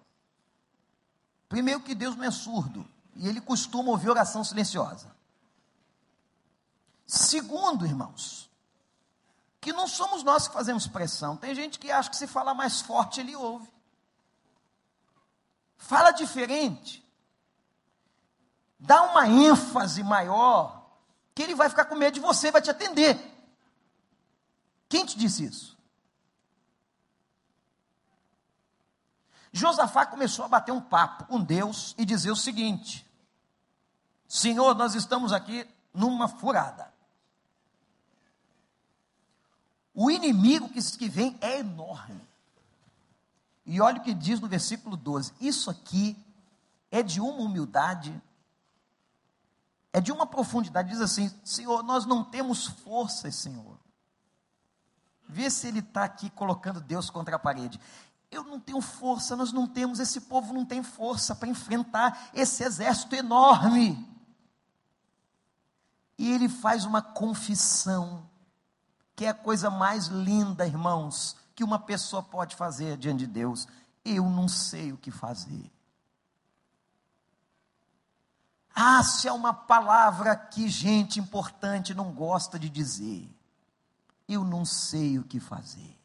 [1.48, 5.14] Primeiro que Deus não é surdo, e ele costuma ouvir oração silenciosa.
[7.06, 8.50] Segundo, irmãos,
[9.62, 11.38] que não somos nós que fazemos pressão.
[11.38, 13.72] Tem gente que acha que se falar mais forte ele ouve.
[15.78, 17.03] Fala diferente.
[18.84, 20.90] Dá uma ênfase maior,
[21.34, 23.18] que ele vai ficar com medo de você, vai te atender.
[24.90, 25.78] Quem te disse isso?
[29.54, 33.10] Josafá começou a bater um papo com Deus e dizer o seguinte:
[34.28, 36.92] Senhor, nós estamos aqui numa furada.
[39.94, 42.20] O inimigo que vem é enorme.
[43.66, 46.18] E olha o que diz no versículo 12: Isso aqui
[46.92, 48.22] é de uma humildade,
[49.94, 50.90] é de uma profundidade.
[50.90, 53.80] Diz assim: Senhor, nós não temos forças, Senhor.
[55.30, 57.80] Vê se ele está aqui colocando Deus contra a parede.
[58.30, 62.64] Eu não tenho força, nós não temos, esse povo não tem força para enfrentar esse
[62.64, 64.10] exército enorme.
[66.18, 68.28] E ele faz uma confissão,
[69.16, 73.68] que é a coisa mais linda, irmãos, que uma pessoa pode fazer diante de Deus.
[74.04, 75.72] Eu não sei o que fazer.
[78.76, 83.30] Ah, se é uma palavra que gente importante não gosta de dizer.
[84.28, 86.00] Eu não sei o que fazer.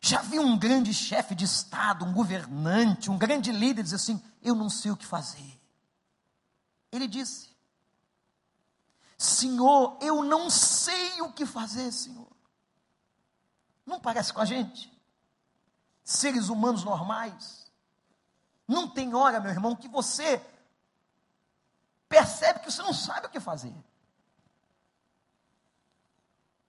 [0.00, 4.54] Já vi um grande chefe de Estado, um governante, um grande líder dizer assim: Eu
[4.54, 5.60] não sei o que fazer.
[6.90, 7.50] Ele disse:
[9.16, 12.26] Senhor, eu não sei o que fazer, Senhor.
[13.86, 14.92] Não parece com a gente?
[16.02, 17.61] Seres humanos normais.
[18.72, 20.40] Não tem hora, meu irmão, que você
[22.08, 23.74] percebe que você não sabe o que fazer.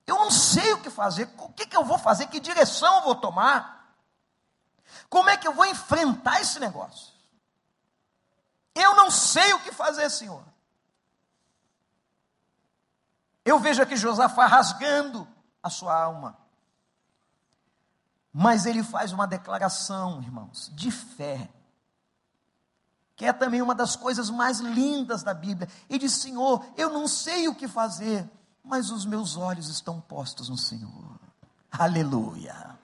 [0.06, 1.30] Eu não sei o que fazer.
[1.38, 2.28] O que, que eu vou fazer?
[2.28, 3.96] Que direção eu vou tomar?
[5.10, 7.14] Como é que eu vou enfrentar esse negócio?
[8.76, 10.44] Eu não sei o que fazer, Senhor.
[13.46, 15.26] Eu vejo aqui Josafá rasgando
[15.62, 16.38] a sua alma.
[18.34, 21.50] Mas ele faz uma declaração, irmãos, de fé,
[23.16, 25.68] que é também uma das coisas mais lindas da Bíblia.
[25.90, 28.30] Ele diz: Senhor, eu não sei o que fazer,
[28.64, 31.20] mas os meus olhos estão postos no Senhor.
[31.72, 32.78] Aleluia.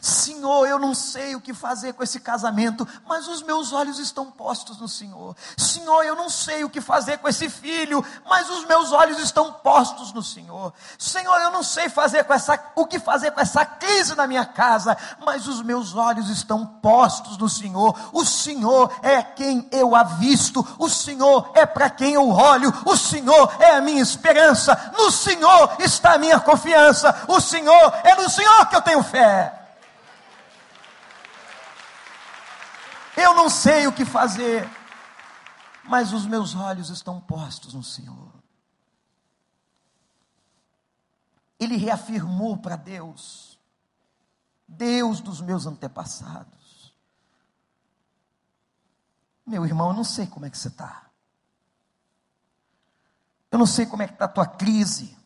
[0.00, 4.30] Senhor, eu não sei o que fazer com esse casamento, mas os meus olhos estão
[4.30, 5.36] postos no Senhor.
[5.56, 9.52] Senhor, eu não sei o que fazer com esse filho, mas os meus olhos estão
[9.52, 10.72] postos no Senhor.
[10.98, 14.44] Senhor, eu não sei fazer com essa, o que fazer com essa crise na minha
[14.44, 17.98] casa, mas os meus olhos estão postos no Senhor.
[18.12, 23.54] O Senhor é quem eu avisto, o Senhor é para quem eu olho, o Senhor
[23.58, 28.66] é a minha esperança, no Senhor está a minha confiança, o Senhor é no Senhor
[28.66, 29.62] que eu tenho fé.
[33.16, 34.68] Eu não sei o que fazer,
[35.84, 38.32] mas os meus olhos estão postos no Senhor.
[41.58, 43.58] Ele reafirmou para Deus,
[44.66, 46.94] Deus dos meus antepassados.
[49.46, 51.10] Meu irmão, eu não sei como é que você está.
[53.50, 55.16] Eu não sei como é que está a tua crise.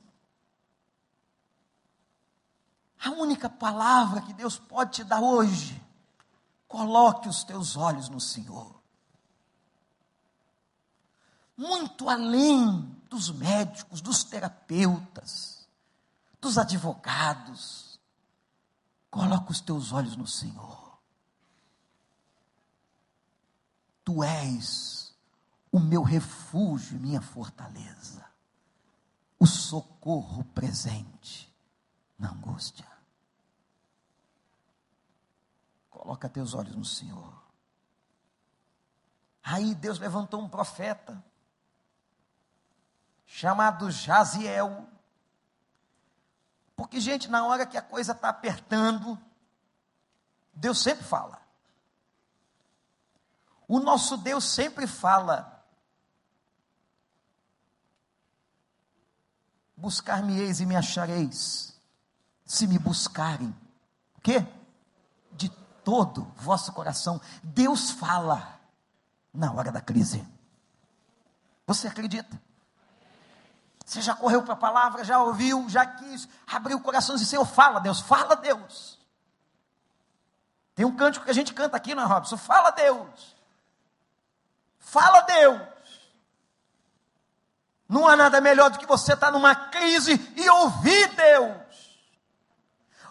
[2.99, 5.86] A única palavra que Deus pode te dar hoje
[6.69, 8.81] Coloque os teus olhos no Senhor.
[11.57, 15.67] Muito além dos médicos, dos terapeutas,
[16.41, 17.99] dos advogados.
[19.11, 20.99] Coloque os teus olhos no Senhor.
[24.05, 25.15] Tu és
[25.73, 28.25] o meu refúgio, minha fortaleza,
[29.39, 31.53] o socorro presente
[32.19, 32.96] na angústia.
[36.17, 37.31] Coloca teus olhos no Senhor.
[39.43, 41.23] Aí Deus levantou um profeta,
[43.27, 44.89] chamado Jaziel.
[46.75, 49.19] Porque, gente, na hora que a coisa está apertando,
[50.55, 51.39] Deus sempre fala.
[53.69, 55.63] O nosso Deus sempre fala.
[59.77, 61.79] Buscar-me-eis e me achareis,
[62.43, 63.55] se me buscarem.
[64.15, 64.56] O quê?
[65.87, 67.21] Todo vosso coração.
[67.45, 68.59] Deus fala
[69.33, 70.27] na hora da crise.
[71.65, 72.43] Você acredita?
[73.85, 77.31] Você já correu para a palavra, já ouviu, já quis, abriu o coração e disse:
[77.31, 78.99] Senhor, fala, Deus, fala, Deus.
[80.75, 82.37] Tem um cântico que a gente canta aqui, não é, Robson?
[82.37, 83.37] Fala, Deus.
[84.81, 85.63] Fala, Deus.
[87.89, 91.66] Não há nada melhor do que você estar numa crise e ouvir Deus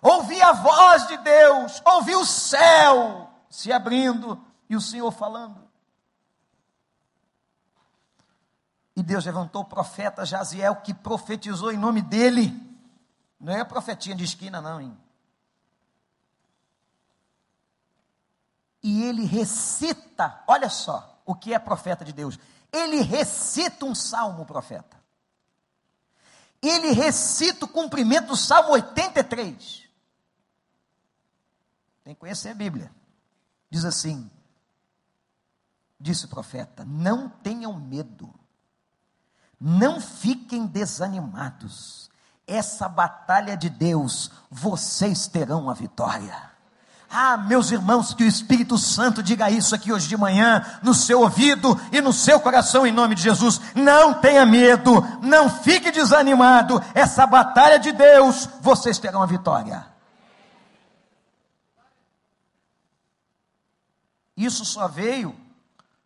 [0.06, 4.39] ouvi a voz de Deus, ouvi o céu se abrindo
[4.70, 5.66] e o Senhor falando.
[8.95, 12.53] E Deus levantou o profeta Jaziel que profetizou em nome dele.
[13.39, 14.97] Não é profetinha de esquina, não, hein?
[18.82, 22.39] E ele recita, olha só o que é profeta de Deus.
[22.72, 25.03] Ele recita um salmo, profeta.
[26.62, 29.84] Ele recita o cumprimento do salmo 83.
[32.06, 32.91] Tem que conhecer a Bíblia.
[33.70, 34.30] Diz assim:
[35.99, 38.34] disse o profeta: Não tenham medo,
[39.60, 42.10] não fiquem desanimados.
[42.47, 46.51] Essa batalha de Deus, vocês terão a vitória.
[47.10, 51.22] Ah, meus irmãos, que o Espírito Santo diga isso aqui hoje de manhã, no seu
[51.22, 53.60] ouvido e no seu coração, em nome de Jesus.
[53.74, 56.80] Não tenha medo, não fique desanimado.
[56.93, 59.95] Essa batalha de Deus, vocês terão a vitória.
[64.36, 65.36] Isso só veio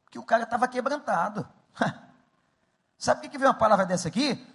[0.04, 1.48] porque o cara estava quebrantado.
[2.98, 4.46] Sabe o que veio uma palavra dessa aqui?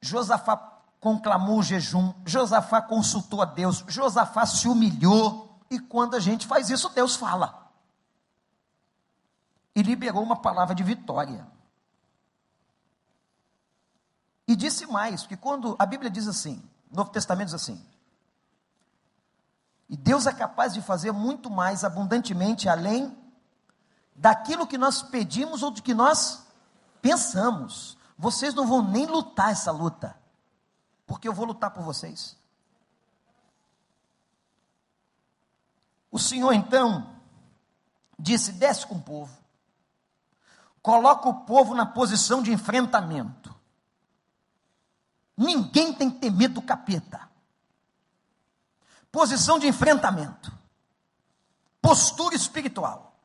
[0.00, 0.56] Josafá
[0.98, 6.68] conclamou o jejum, Josafá consultou a Deus, Josafá se humilhou, e quando a gente faz
[6.68, 7.70] isso, Deus fala.
[9.74, 11.46] E liberou uma palavra de vitória.
[14.48, 17.86] E disse mais, porque quando a Bíblia diz assim, Novo Testamento diz assim:
[19.90, 23.18] e Deus é capaz de fazer muito mais abundantemente além
[24.14, 26.46] daquilo que nós pedimos ou do que nós
[27.02, 27.98] pensamos.
[28.16, 30.16] Vocês não vão nem lutar essa luta,
[31.08, 32.38] porque eu vou lutar por vocês.
[36.08, 37.16] O Senhor então
[38.16, 39.36] disse: desce com o povo,
[40.80, 43.52] coloca o povo na posição de enfrentamento.
[45.36, 47.29] Ninguém tem que ter medo do capeta
[49.10, 50.52] posição de enfrentamento,
[51.80, 53.18] postura espiritual.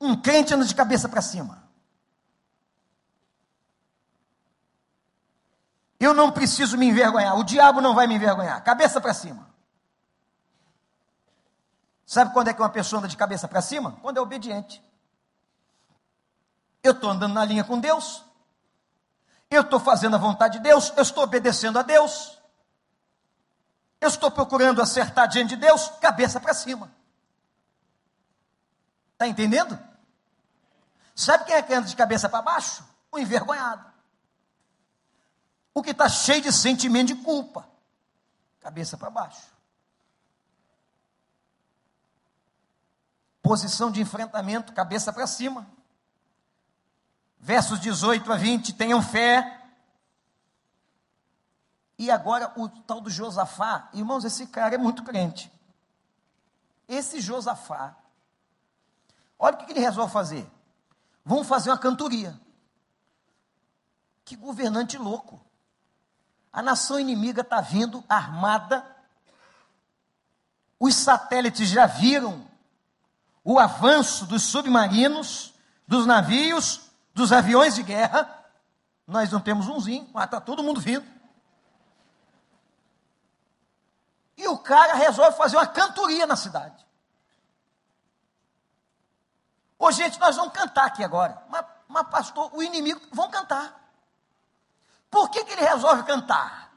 [0.00, 1.64] Um crente anda de cabeça para cima.
[5.98, 9.48] Eu não preciso me envergonhar, o diabo não vai me envergonhar, cabeça para cima.
[12.04, 13.98] Sabe quando é que uma pessoa anda de cabeça para cima?
[14.02, 14.82] Quando é obediente.
[16.82, 18.24] Eu estou andando na linha com Deus,
[19.50, 22.35] eu estou fazendo a vontade de Deus, eu estou obedecendo a Deus.
[24.06, 26.88] Eu estou procurando acertar diante de Deus, cabeça para cima.
[29.14, 29.76] Está entendendo?
[31.12, 32.84] Sabe quem é que anda de cabeça para baixo?
[33.10, 33.84] O envergonhado.
[35.74, 37.68] O que está cheio de sentimento de culpa.
[38.60, 39.48] Cabeça para baixo.
[43.42, 45.66] Posição de enfrentamento, cabeça para cima.
[47.40, 49.55] Versos 18 a 20, tenham fé.
[52.06, 55.52] E agora o tal do Josafá, irmãos, esse cara é muito crente.
[56.86, 57.96] Esse Josafá,
[59.36, 60.48] olha o que ele resolve fazer.
[61.24, 62.40] Vamos fazer uma cantoria.
[64.24, 65.44] Que governante louco.
[66.52, 68.86] A nação inimiga está vindo armada.
[70.78, 72.46] Os satélites já viram
[73.42, 75.54] o avanço dos submarinos,
[75.88, 76.82] dos navios,
[77.12, 78.46] dos aviões de guerra.
[79.08, 81.15] Nós não temos umzinho, mas está todo mundo vindo.
[84.36, 86.86] E o cara resolve fazer uma cantoria na cidade.
[89.78, 91.42] Ô, gente, nós vamos cantar aqui agora.
[91.48, 93.74] Mas, mas pastor, o inimigo, vão cantar.
[95.10, 96.72] Por que, que ele resolve cantar?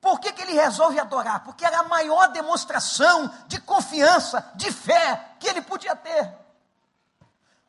[0.00, 1.42] Por que, que ele resolve adorar?
[1.44, 6.43] Porque era a maior demonstração de confiança, de fé que ele podia ter.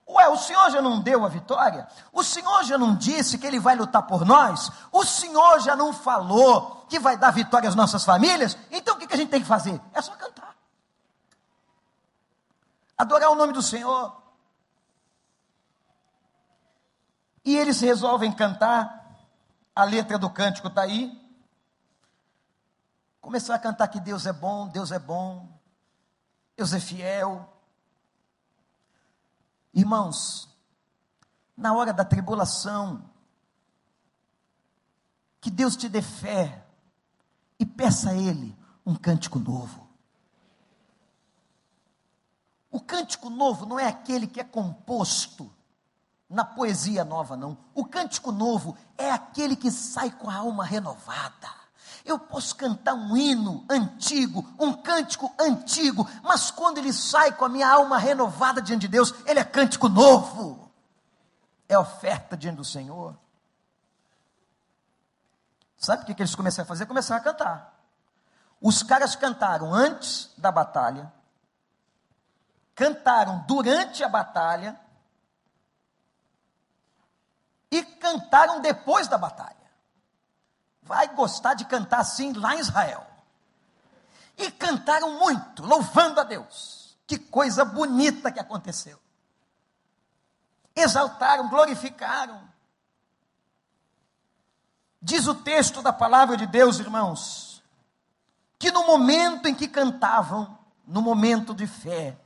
[0.08, 1.88] Ué, o Senhor já não deu a vitória?
[2.14, 4.72] O Senhor já não disse que Ele vai lutar por nós?
[4.91, 8.56] O Senhor já não falou que vai dar vitória às nossas famílias?
[8.70, 9.82] Então o que, a gente tem que fazer?
[9.93, 10.56] É só cantar.
[12.95, 14.16] Adorar o nome do Senhor.
[17.43, 19.06] E eles resolvem cantar,
[19.76, 21.20] a letra do cântico está aí.
[23.20, 25.49] Começar a cantar que Deus é bom, Deus é bom,
[26.56, 27.55] Deus é fiel.
[29.76, 30.47] Irmãos,
[31.57, 33.09] na hora da tribulação,
[35.41, 36.65] que Deus te dê fé
[37.59, 39.86] e peça a Ele um cântico novo.
[42.71, 45.53] O cântico novo não é aquele que é composto
[46.30, 47.57] na poesia nova, não.
[47.73, 51.64] O cântico novo é aquele que sai com a alma renovada.
[52.06, 57.49] Eu posso cantar um hino antigo, um cântico antigo, mas quando ele sai com a
[57.49, 60.72] minha alma renovada diante de Deus, ele é cântico novo.
[61.68, 63.18] É oferta diante do Senhor.
[65.78, 66.86] Sabe o que, que eles começaram a fazer?
[66.86, 67.74] Começaram a cantar.
[68.62, 71.12] Os caras cantaram antes da batalha,
[72.76, 74.80] cantaram durante a batalha
[77.72, 79.64] e cantaram depois da batalha.
[80.86, 83.05] Vai gostar de cantar assim lá em Israel.
[84.38, 86.95] E cantaram muito, louvando a Deus.
[87.07, 88.99] Que coisa bonita que aconteceu.
[90.75, 92.41] Exaltaram, glorificaram.
[95.01, 97.63] Diz o texto da palavra de Deus, irmãos,
[98.59, 102.17] que no momento em que cantavam, no momento de fé,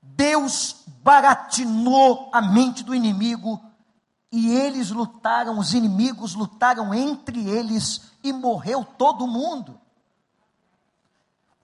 [0.00, 3.60] Deus baratinou a mente do inimigo
[4.32, 9.78] e eles lutaram, os inimigos lutaram entre eles e morreu todo mundo.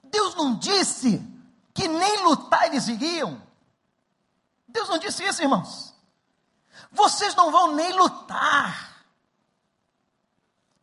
[0.04, 1.26] Deus não disse
[1.72, 3.40] que nem lutar eles iriam.
[4.68, 5.94] Deus não disse isso, irmãos.
[6.92, 9.06] Vocês não vão nem lutar.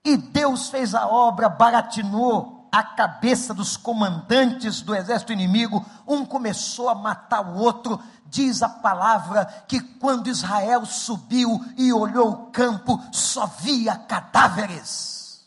[0.04, 5.86] E Deus fez a obra, baratinou a cabeça dos comandantes do exército inimigo.
[6.06, 12.30] Um começou a matar o outro, Diz a palavra que quando Israel subiu e olhou
[12.32, 15.46] o campo, só via cadáveres.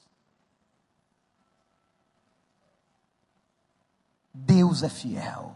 [4.32, 5.54] Deus é fiel.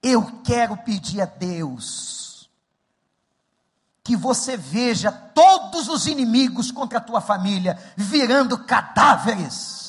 [0.00, 2.29] Eu quero pedir a Deus
[4.02, 9.80] que você veja todos os inimigos contra a tua família virando cadáveres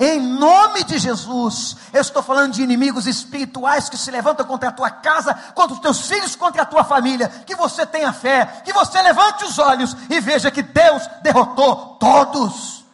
[0.00, 4.72] em nome de Jesus, eu estou falando de inimigos espirituais que se levantam contra a
[4.72, 7.28] tua casa, contra os teus filhos, contra a tua família.
[7.44, 12.84] Que você tenha fé, que você levante os olhos e veja que Deus derrotou todos.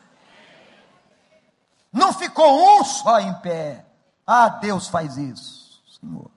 [1.92, 3.84] Não ficou um só em pé.
[4.26, 6.30] Ah, Deus faz isso, Senhor.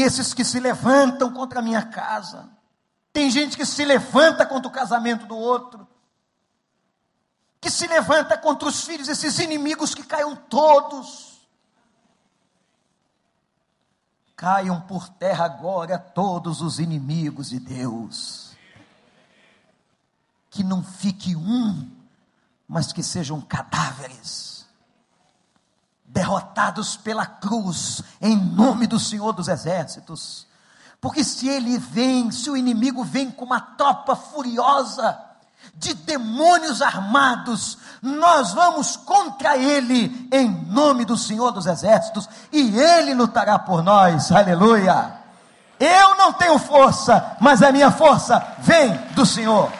[0.00, 2.48] Esses que se levantam contra a minha casa,
[3.12, 5.86] tem gente que se levanta contra o casamento do outro
[7.60, 11.38] que se levanta contra os filhos, esses inimigos que caiam todos.
[14.36, 18.56] Caiam por terra agora todos os inimigos de Deus.
[20.50, 21.90] Que não fique um,
[22.66, 24.57] mas que sejam cadáveres,
[26.08, 30.46] derrotados pela cruz, em nome do Senhor dos Exércitos
[31.00, 35.16] Porque se ele vem, se o inimigo vem com uma tropa furiosa
[35.74, 43.14] de demônios armados, nós vamos contra ele em nome do Senhor dos Exércitos e ele
[43.14, 44.32] lutará por nós.
[44.32, 45.18] Aleluia!
[45.78, 49.72] Eu não tenho força, mas a minha força vem do Senhor.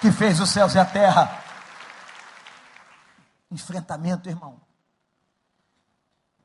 [0.00, 1.37] Que fez os céus e a terra.
[3.50, 4.60] Enfrentamento, irmão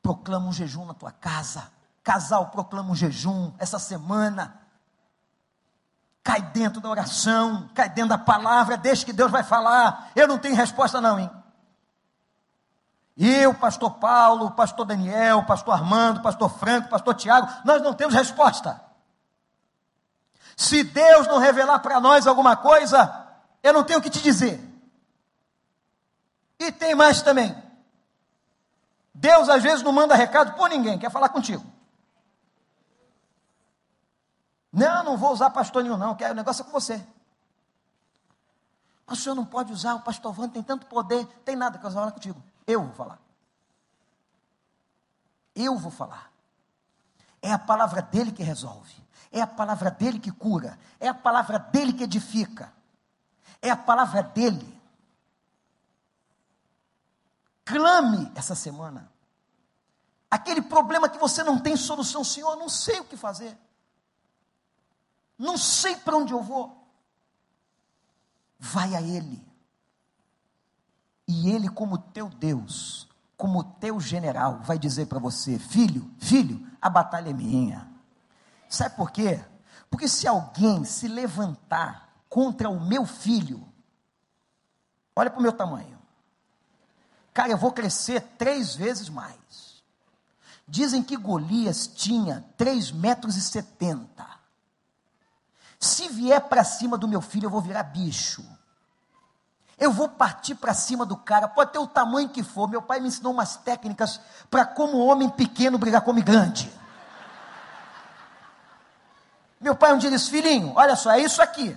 [0.04, 1.72] proclama um jejum na tua casa.
[2.02, 4.60] Casal, proclama um jejum essa semana.
[6.22, 10.10] Cai dentro da oração, cai dentro da palavra, deixa que Deus vai falar.
[10.14, 11.30] Eu não tenho resposta, não, hein?
[13.16, 18.82] Eu, pastor Paulo, pastor Daniel, pastor Armando, pastor Franco, pastor Tiago, nós não temos resposta.
[20.54, 23.26] Se Deus não revelar para nós alguma coisa,
[23.62, 24.73] eu não tenho o que te dizer.
[26.58, 27.54] E tem mais também.
[29.14, 31.64] Deus às vezes não manda recado por ninguém, quer falar contigo.
[34.72, 37.06] Não, não vou usar pastor nenhum, não, quero o negócio é com você.
[39.06, 41.86] Mas o senhor não pode usar, o pastor Vando tem tanto poder, tem nada que
[41.86, 42.42] eu falar contigo.
[42.66, 43.18] Eu vou falar.
[45.54, 46.32] Eu vou falar.
[47.40, 48.94] É a palavra dele que resolve.
[49.30, 50.78] É a palavra dele que cura.
[50.98, 52.72] É a palavra dele que edifica.
[53.60, 54.73] É a palavra dele
[57.74, 59.10] Clame essa semana.
[60.30, 63.58] Aquele problema que você não tem solução, Senhor, não sei o que fazer.
[65.36, 66.86] Não sei para onde eu vou.
[68.60, 69.44] Vai a Ele.
[71.26, 76.88] E Ele, como teu Deus, como teu general, vai dizer para você: Filho, filho, a
[76.88, 77.90] batalha é minha.
[78.68, 79.44] Sabe por quê?
[79.90, 83.66] Porque se alguém se levantar contra o meu filho,
[85.16, 85.93] olha para o meu tamanho.
[87.34, 89.82] Cara, eu vou crescer três vezes mais.
[90.66, 94.24] Dizem que Golias tinha 3 metros e 70.
[95.80, 98.42] Se vier para cima do meu filho, eu vou virar bicho.
[99.76, 102.68] Eu vou partir para cima do cara, pode ter o tamanho que for.
[102.68, 106.72] Meu pai me ensinou umas técnicas para como homem pequeno brigar com homem grande.
[109.60, 111.76] Meu pai um dia disse: Filhinho, olha só, é isso aqui.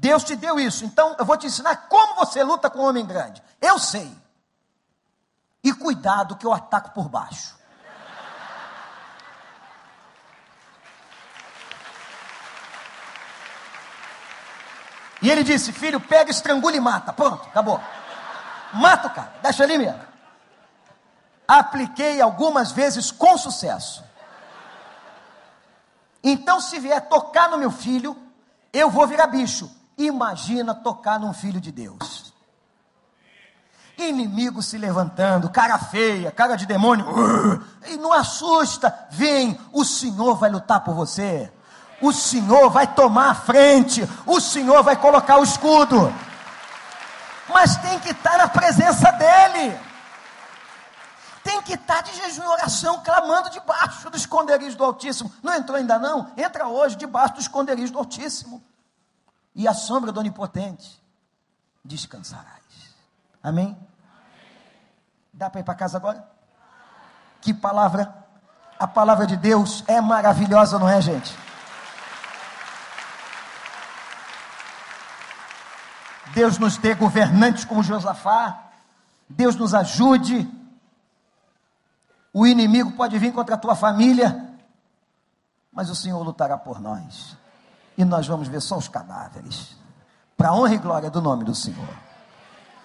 [0.00, 3.06] Deus te deu isso, então eu vou te ensinar como você luta com um homem
[3.06, 3.42] grande.
[3.60, 4.10] Eu sei.
[5.62, 7.56] E cuidado que eu ataco por baixo.
[15.22, 17.12] E ele disse: Filho, pega, estrangula e mata.
[17.12, 17.80] Pronto, acabou.
[18.74, 20.00] Mata o cara, deixa ali mesmo.
[21.46, 24.04] Apliquei algumas vezes com sucesso.
[26.22, 28.16] Então, se vier tocar no meu filho,
[28.72, 29.70] eu vou virar bicho.
[29.96, 32.34] Imagina tocar num filho de Deus.
[33.96, 37.06] Inimigo se levantando, cara feia, cara de demônio,
[37.86, 41.52] e não assusta, vem, o Senhor vai lutar por você,
[42.00, 46.12] o Senhor vai tomar a frente, o Senhor vai colocar o escudo,
[47.48, 49.78] mas tem que estar na presença dEle,
[51.44, 55.32] tem que estar de jejum e oração, clamando debaixo do esconderijo do Altíssimo.
[55.40, 56.32] Não entrou ainda não?
[56.36, 58.60] Entra hoje debaixo do esconderijo do Altíssimo
[59.54, 61.00] e a sombra do Onipotente
[61.84, 62.62] descansarás.
[63.42, 63.66] Amém?
[63.66, 63.88] Amém.
[65.32, 66.28] Dá para ir para casa agora?
[67.40, 68.24] Que palavra!
[68.78, 71.36] A palavra de Deus é maravilhosa, não é, gente?
[76.34, 78.70] Deus nos dê governantes como Josafá.
[79.28, 80.50] Deus nos ajude.
[82.32, 84.52] O inimigo pode vir contra a tua família,
[85.72, 87.36] mas o Senhor lutará por nós
[87.96, 89.76] e nós vamos ver só os cadáveres.
[90.36, 91.88] Para honra e glória do nome do Senhor.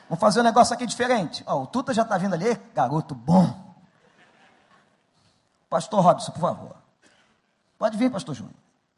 [0.08, 1.44] Vamos fazer um negócio aqui diferente.
[1.48, 3.76] O Tuta já está vindo ali, garoto bom.
[5.70, 6.76] Pastor Robson, por favor.
[7.78, 8.56] Pode vir, pastor Júnior.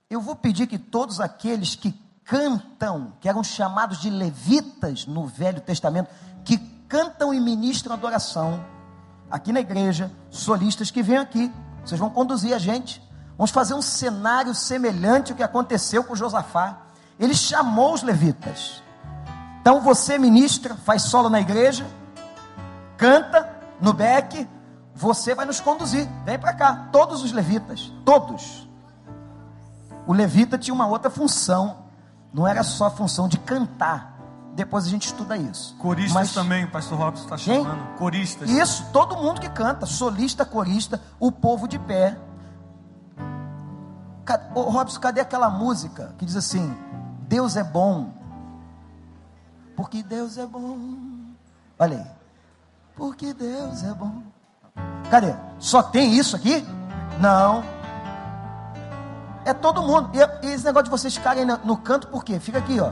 [0.10, 1.92] Eu vou pedir que todos aqueles que
[2.24, 6.10] cantam, que eram chamados de levitas no Velho Testamento,
[6.44, 6.58] que
[6.88, 8.64] cantam e ministram adoração,
[9.30, 11.52] aqui na igreja, solistas que venham aqui,
[11.84, 13.02] vocês vão conduzir a gente
[13.42, 16.78] Vamos fazer um cenário semelhante ao que aconteceu com Josafá.
[17.20, 18.84] Ele chamou os levitas.
[19.60, 21.84] Então você ministra, faz solo na igreja,
[22.96, 23.50] canta
[23.82, 24.48] no beck,
[24.94, 26.08] você vai nos conduzir.
[26.24, 28.70] Vem para cá, todos os levitas, todos.
[30.06, 31.86] O levita tinha uma outra função,
[32.32, 34.20] não era só a função de cantar.
[34.54, 35.76] Depois a gente estuda isso.
[35.80, 37.98] Coristas Mas, também, o pastor Robson está chamando.
[37.98, 38.48] Coristas.
[38.48, 42.20] Isso, todo mundo que canta, solista, corista, o povo de pé
[44.54, 46.76] Ô, Robson, cadê aquela música que diz assim:
[47.28, 48.12] Deus é bom,
[49.76, 50.78] porque Deus é bom.
[51.80, 52.08] Olha aí,
[52.96, 54.22] porque Deus é bom.
[55.10, 55.34] Cadê?
[55.60, 56.66] Só tem isso aqui?
[57.20, 57.64] Não.
[59.44, 60.12] É todo mundo.
[60.14, 62.40] E, esse negócio de vocês ficarem no canto, por quê?
[62.40, 62.92] Fica aqui, ó.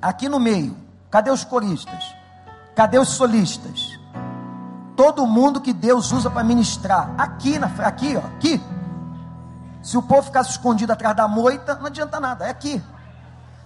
[0.00, 0.76] Aqui no meio.
[1.10, 2.14] Cadê os coristas?
[2.74, 3.98] Cadê os solistas?
[4.96, 7.14] Todo mundo que Deus usa para ministrar.
[7.18, 8.26] Aqui, na, aqui, ó.
[8.36, 8.60] Aqui.
[9.84, 12.46] Se o povo ficasse escondido atrás da moita, não adianta nada.
[12.46, 12.82] É aqui.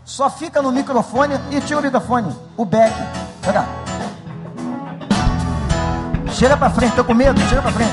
[0.05, 2.37] Só fica no microfone e tira o microfone.
[2.57, 2.93] O back.
[3.45, 3.65] Chega.
[6.33, 7.41] Chega para frente, tô com medo.
[7.43, 7.93] Chega para frente.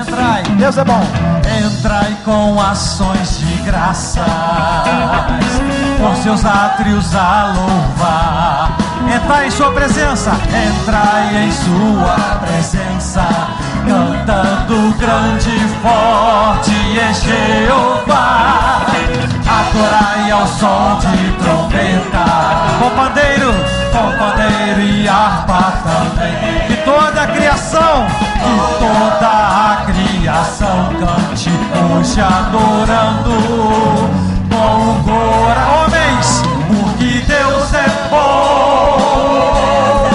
[0.00, 0.42] Entrai.
[0.56, 1.02] Deus é bom.
[1.66, 4.24] Entrai com ações de graças,
[6.06, 8.76] por seus átrios a louvar.
[9.12, 13.26] Entrai em sua presença, entrai em sua presença,
[13.86, 18.82] cantando grande e forte em Jeová.
[19.48, 22.24] Adorai ao som de trombeta,
[22.78, 23.52] com pandeiro,
[23.92, 26.34] com pandeiro e harpa também.
[26.70, 31.50] E toda a criação, e toda a criação cante
[31.94, 33.36] hoje adorando
[34.48, 35.95] com o coração.
[38.10, 40.05] Homens, porque Deus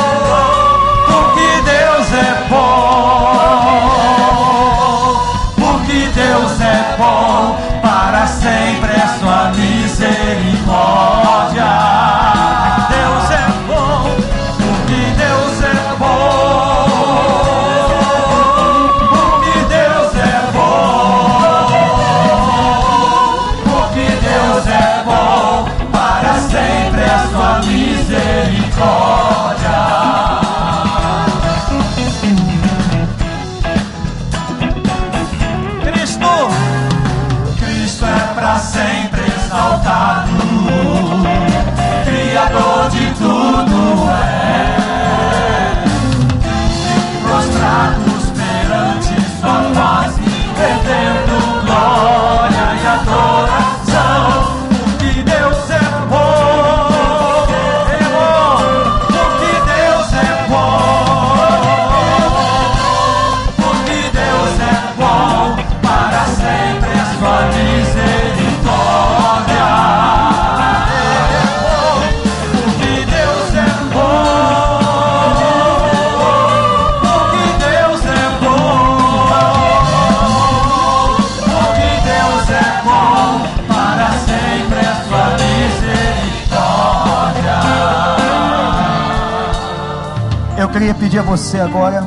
[91.61, 92.03] agora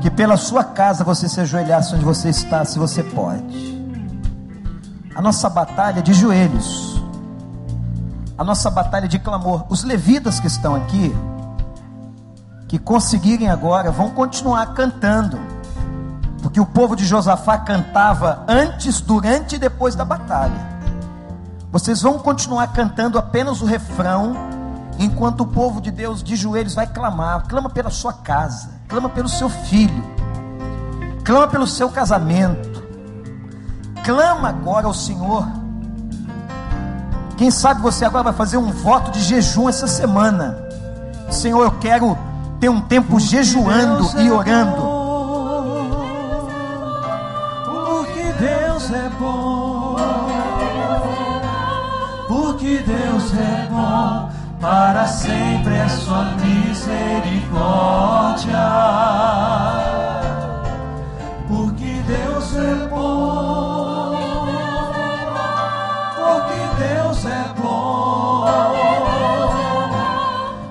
[0.00, 3.76] que pela sua casa você se ajoelhasse onde você está, se você pode.
[5.14, 7.02] A nossa batalha de joelhos.
[8.38, 9.64] A nossa batalha de clamor.
[9.68, 11.14] Os levitas que estão aqui,
[12.68, 15.38] que conseguirem agora, vão continuar cantando.
[16.42, 20.76] Porque o povo de Josafá cantava antes, durante e depois da batalha.
[21.72, 24.36] Vocês vão continuar cantando apenas o refrão,
[24.98, 27.46] enquanto o povo de Deus de joelhos vai clamar.
[27.48, 30.04] Clama pela sua casa, clama pelo seu filho,
[31.24, 32.84] clama pelo seu casamento.
[34.04, 35.46] Clama agora ao Senhor.
[37.36, 40.56] Quem sabe você agora vai fazer um voto de jejum essa semana.
[41.28, 42.16] Senhor, eu quero
[42.60, 44.82] ter um tempo jejuando e orando.
[47.64, 49.96] Porque Deus é bom.
[52.28, 54.35] Porque Deus é bom.
[54.66, 58.58] Para sempre é sua misericórdia.
[61.46, 64.16] Porque Deus é bom.
[66.16, 68.44] Porque Deus é bom.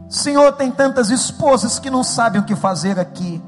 [0.09, 3.43] Senhor, tem tantas esposas que não sabem o que fazer aqui.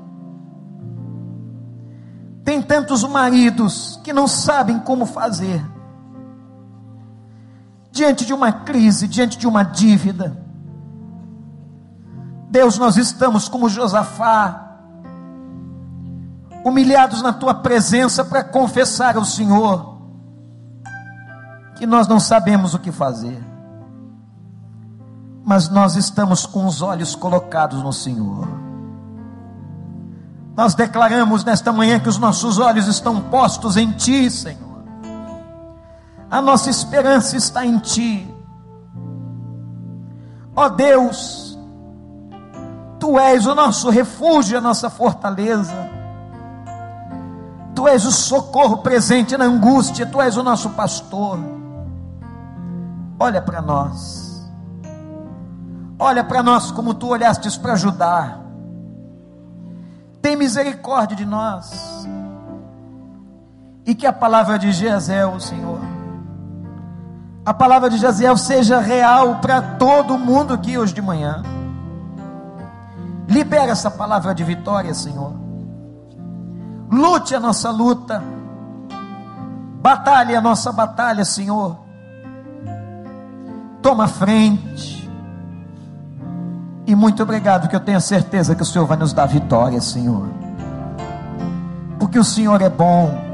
[2.44, 5.64] Tem tantos maridos que não sabem como fazer.
[7.96, 10.36] Diante de uma crise, diante de uma dívida.
[12.50, 14.76] Deus, nós estamos como Josafá,
[16.62, 19.96] humilhados na tua presença para confessar ao Senhor
[21.78, 23.42] que nós não sabemos o que fazer,
[25.42, 28.46] mas nós estamos com os olhos colocados no Senhor.
[30.54, 34.65] Nós declaramos nesta manhã que os nossos olhos estão postos em Ti, Senhor.
[36.30, 38.34] A nossa esperança está em Ti.
[40.54, 41.58] Ó Deus,
[42.98, 45.74] Tu és o nosso refúgio, a nossa fortaleza.
[47.74, 51.38] Tu és o socorro presente na angústia, Tu és o nosso pastor.
[53.18, 54.50] Olha para nós,
[55.98, 58.40] olha para nós como Tu olhastes para ajudar.
[60.20, 62.08] Tem misericórdia de nós,
[63.86, 65.78] e que a palavra de Jezeel, Senhor,
[67.46, 71.42] a palavra de Jezeel seja real para todo mundo aqui hoje de manhã.
[73.26, 75.46] Libera essa palavra de vitória, Senhor
[76.90, 78.22] lute a nossa luta,
[79.80, 81.76] batalhe a nossa batalha, Senhor.
[83.82, 85.08] Toma frente.
[86.86, 90.28] E muito obrigado, que eu tenho certeza que o Senhor vai nos dar vitória, Senhor.
[91.98, 93.26] Porque o Senhor é bom.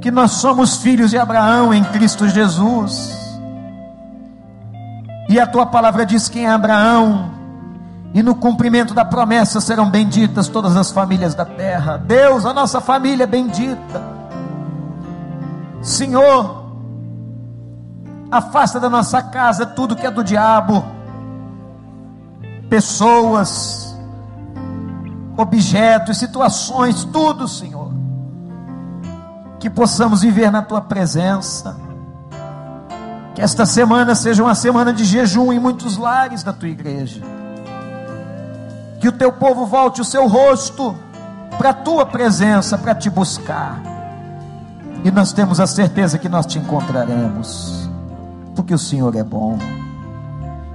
[0.00, 3.14] Porque nós somos filhos de Abraão em Cristo Jesus.
[5.28, 7.30] E a tua palavra diz que em Abraão
[8.14, 11.98] e no cumprimento da promessa serão benditas todas as famílias da terra.
[11.98, 14.02] Deus, a nossa família é bendita.
[15.82, 16.64] Senhor,
[18.30, 20.82] afasta da nossa casa tudo que é do diabo,
[22.70, 23.94] pessoas,
[25.36, 27.99] objetos, situações, tudo, Senhor.
[29.60, 31.76] Que possamos viver na tua presença.
[33.36, 37.22] Que esta semana seja uma semana de jejum em muitos lares da tua igreja
[39.00, 40.94] que o teu povo volte o seu rosto
[41.56, 43.80] para a tua presença, para te buscar.
[45.02, 47.88] E nós temos a certeza que nós te encontraremos,
[48.54, 49.58] porque o Senhor é bom.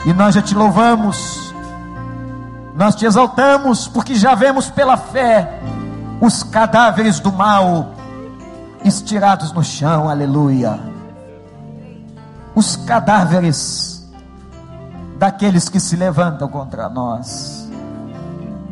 [0.05, 1.53] E nós já te louvamos,
[2.75, 5.59] nós te exaltamos, porque já vemos pela fé
[6.19, 7.93] os cadáveres do mal
[8.85, 10.79] estirados no chão, aleluia.
[12.53, 14.07] Os cadáveres
[15.17, 17.67] daqueles que se levantam contra nós.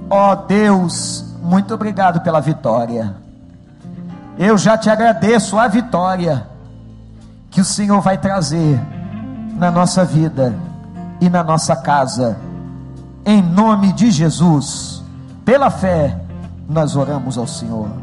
[0.09, 3.15] Ó oh Deus, muito obrigado pela vitória.
[4.37, 6.47] Eu já te agradeço a vitória
[7.49, 8.79] que o Senhor vai trazer
[9.55, 10.53] na nossa vida
[11.19, 12.37] e na nossa casa.
[13.25, 15.03] Em nome de Jesus,
[15.43, 16.19] pela fé,
[16.69, 18.02] nós oramos ao Senhor.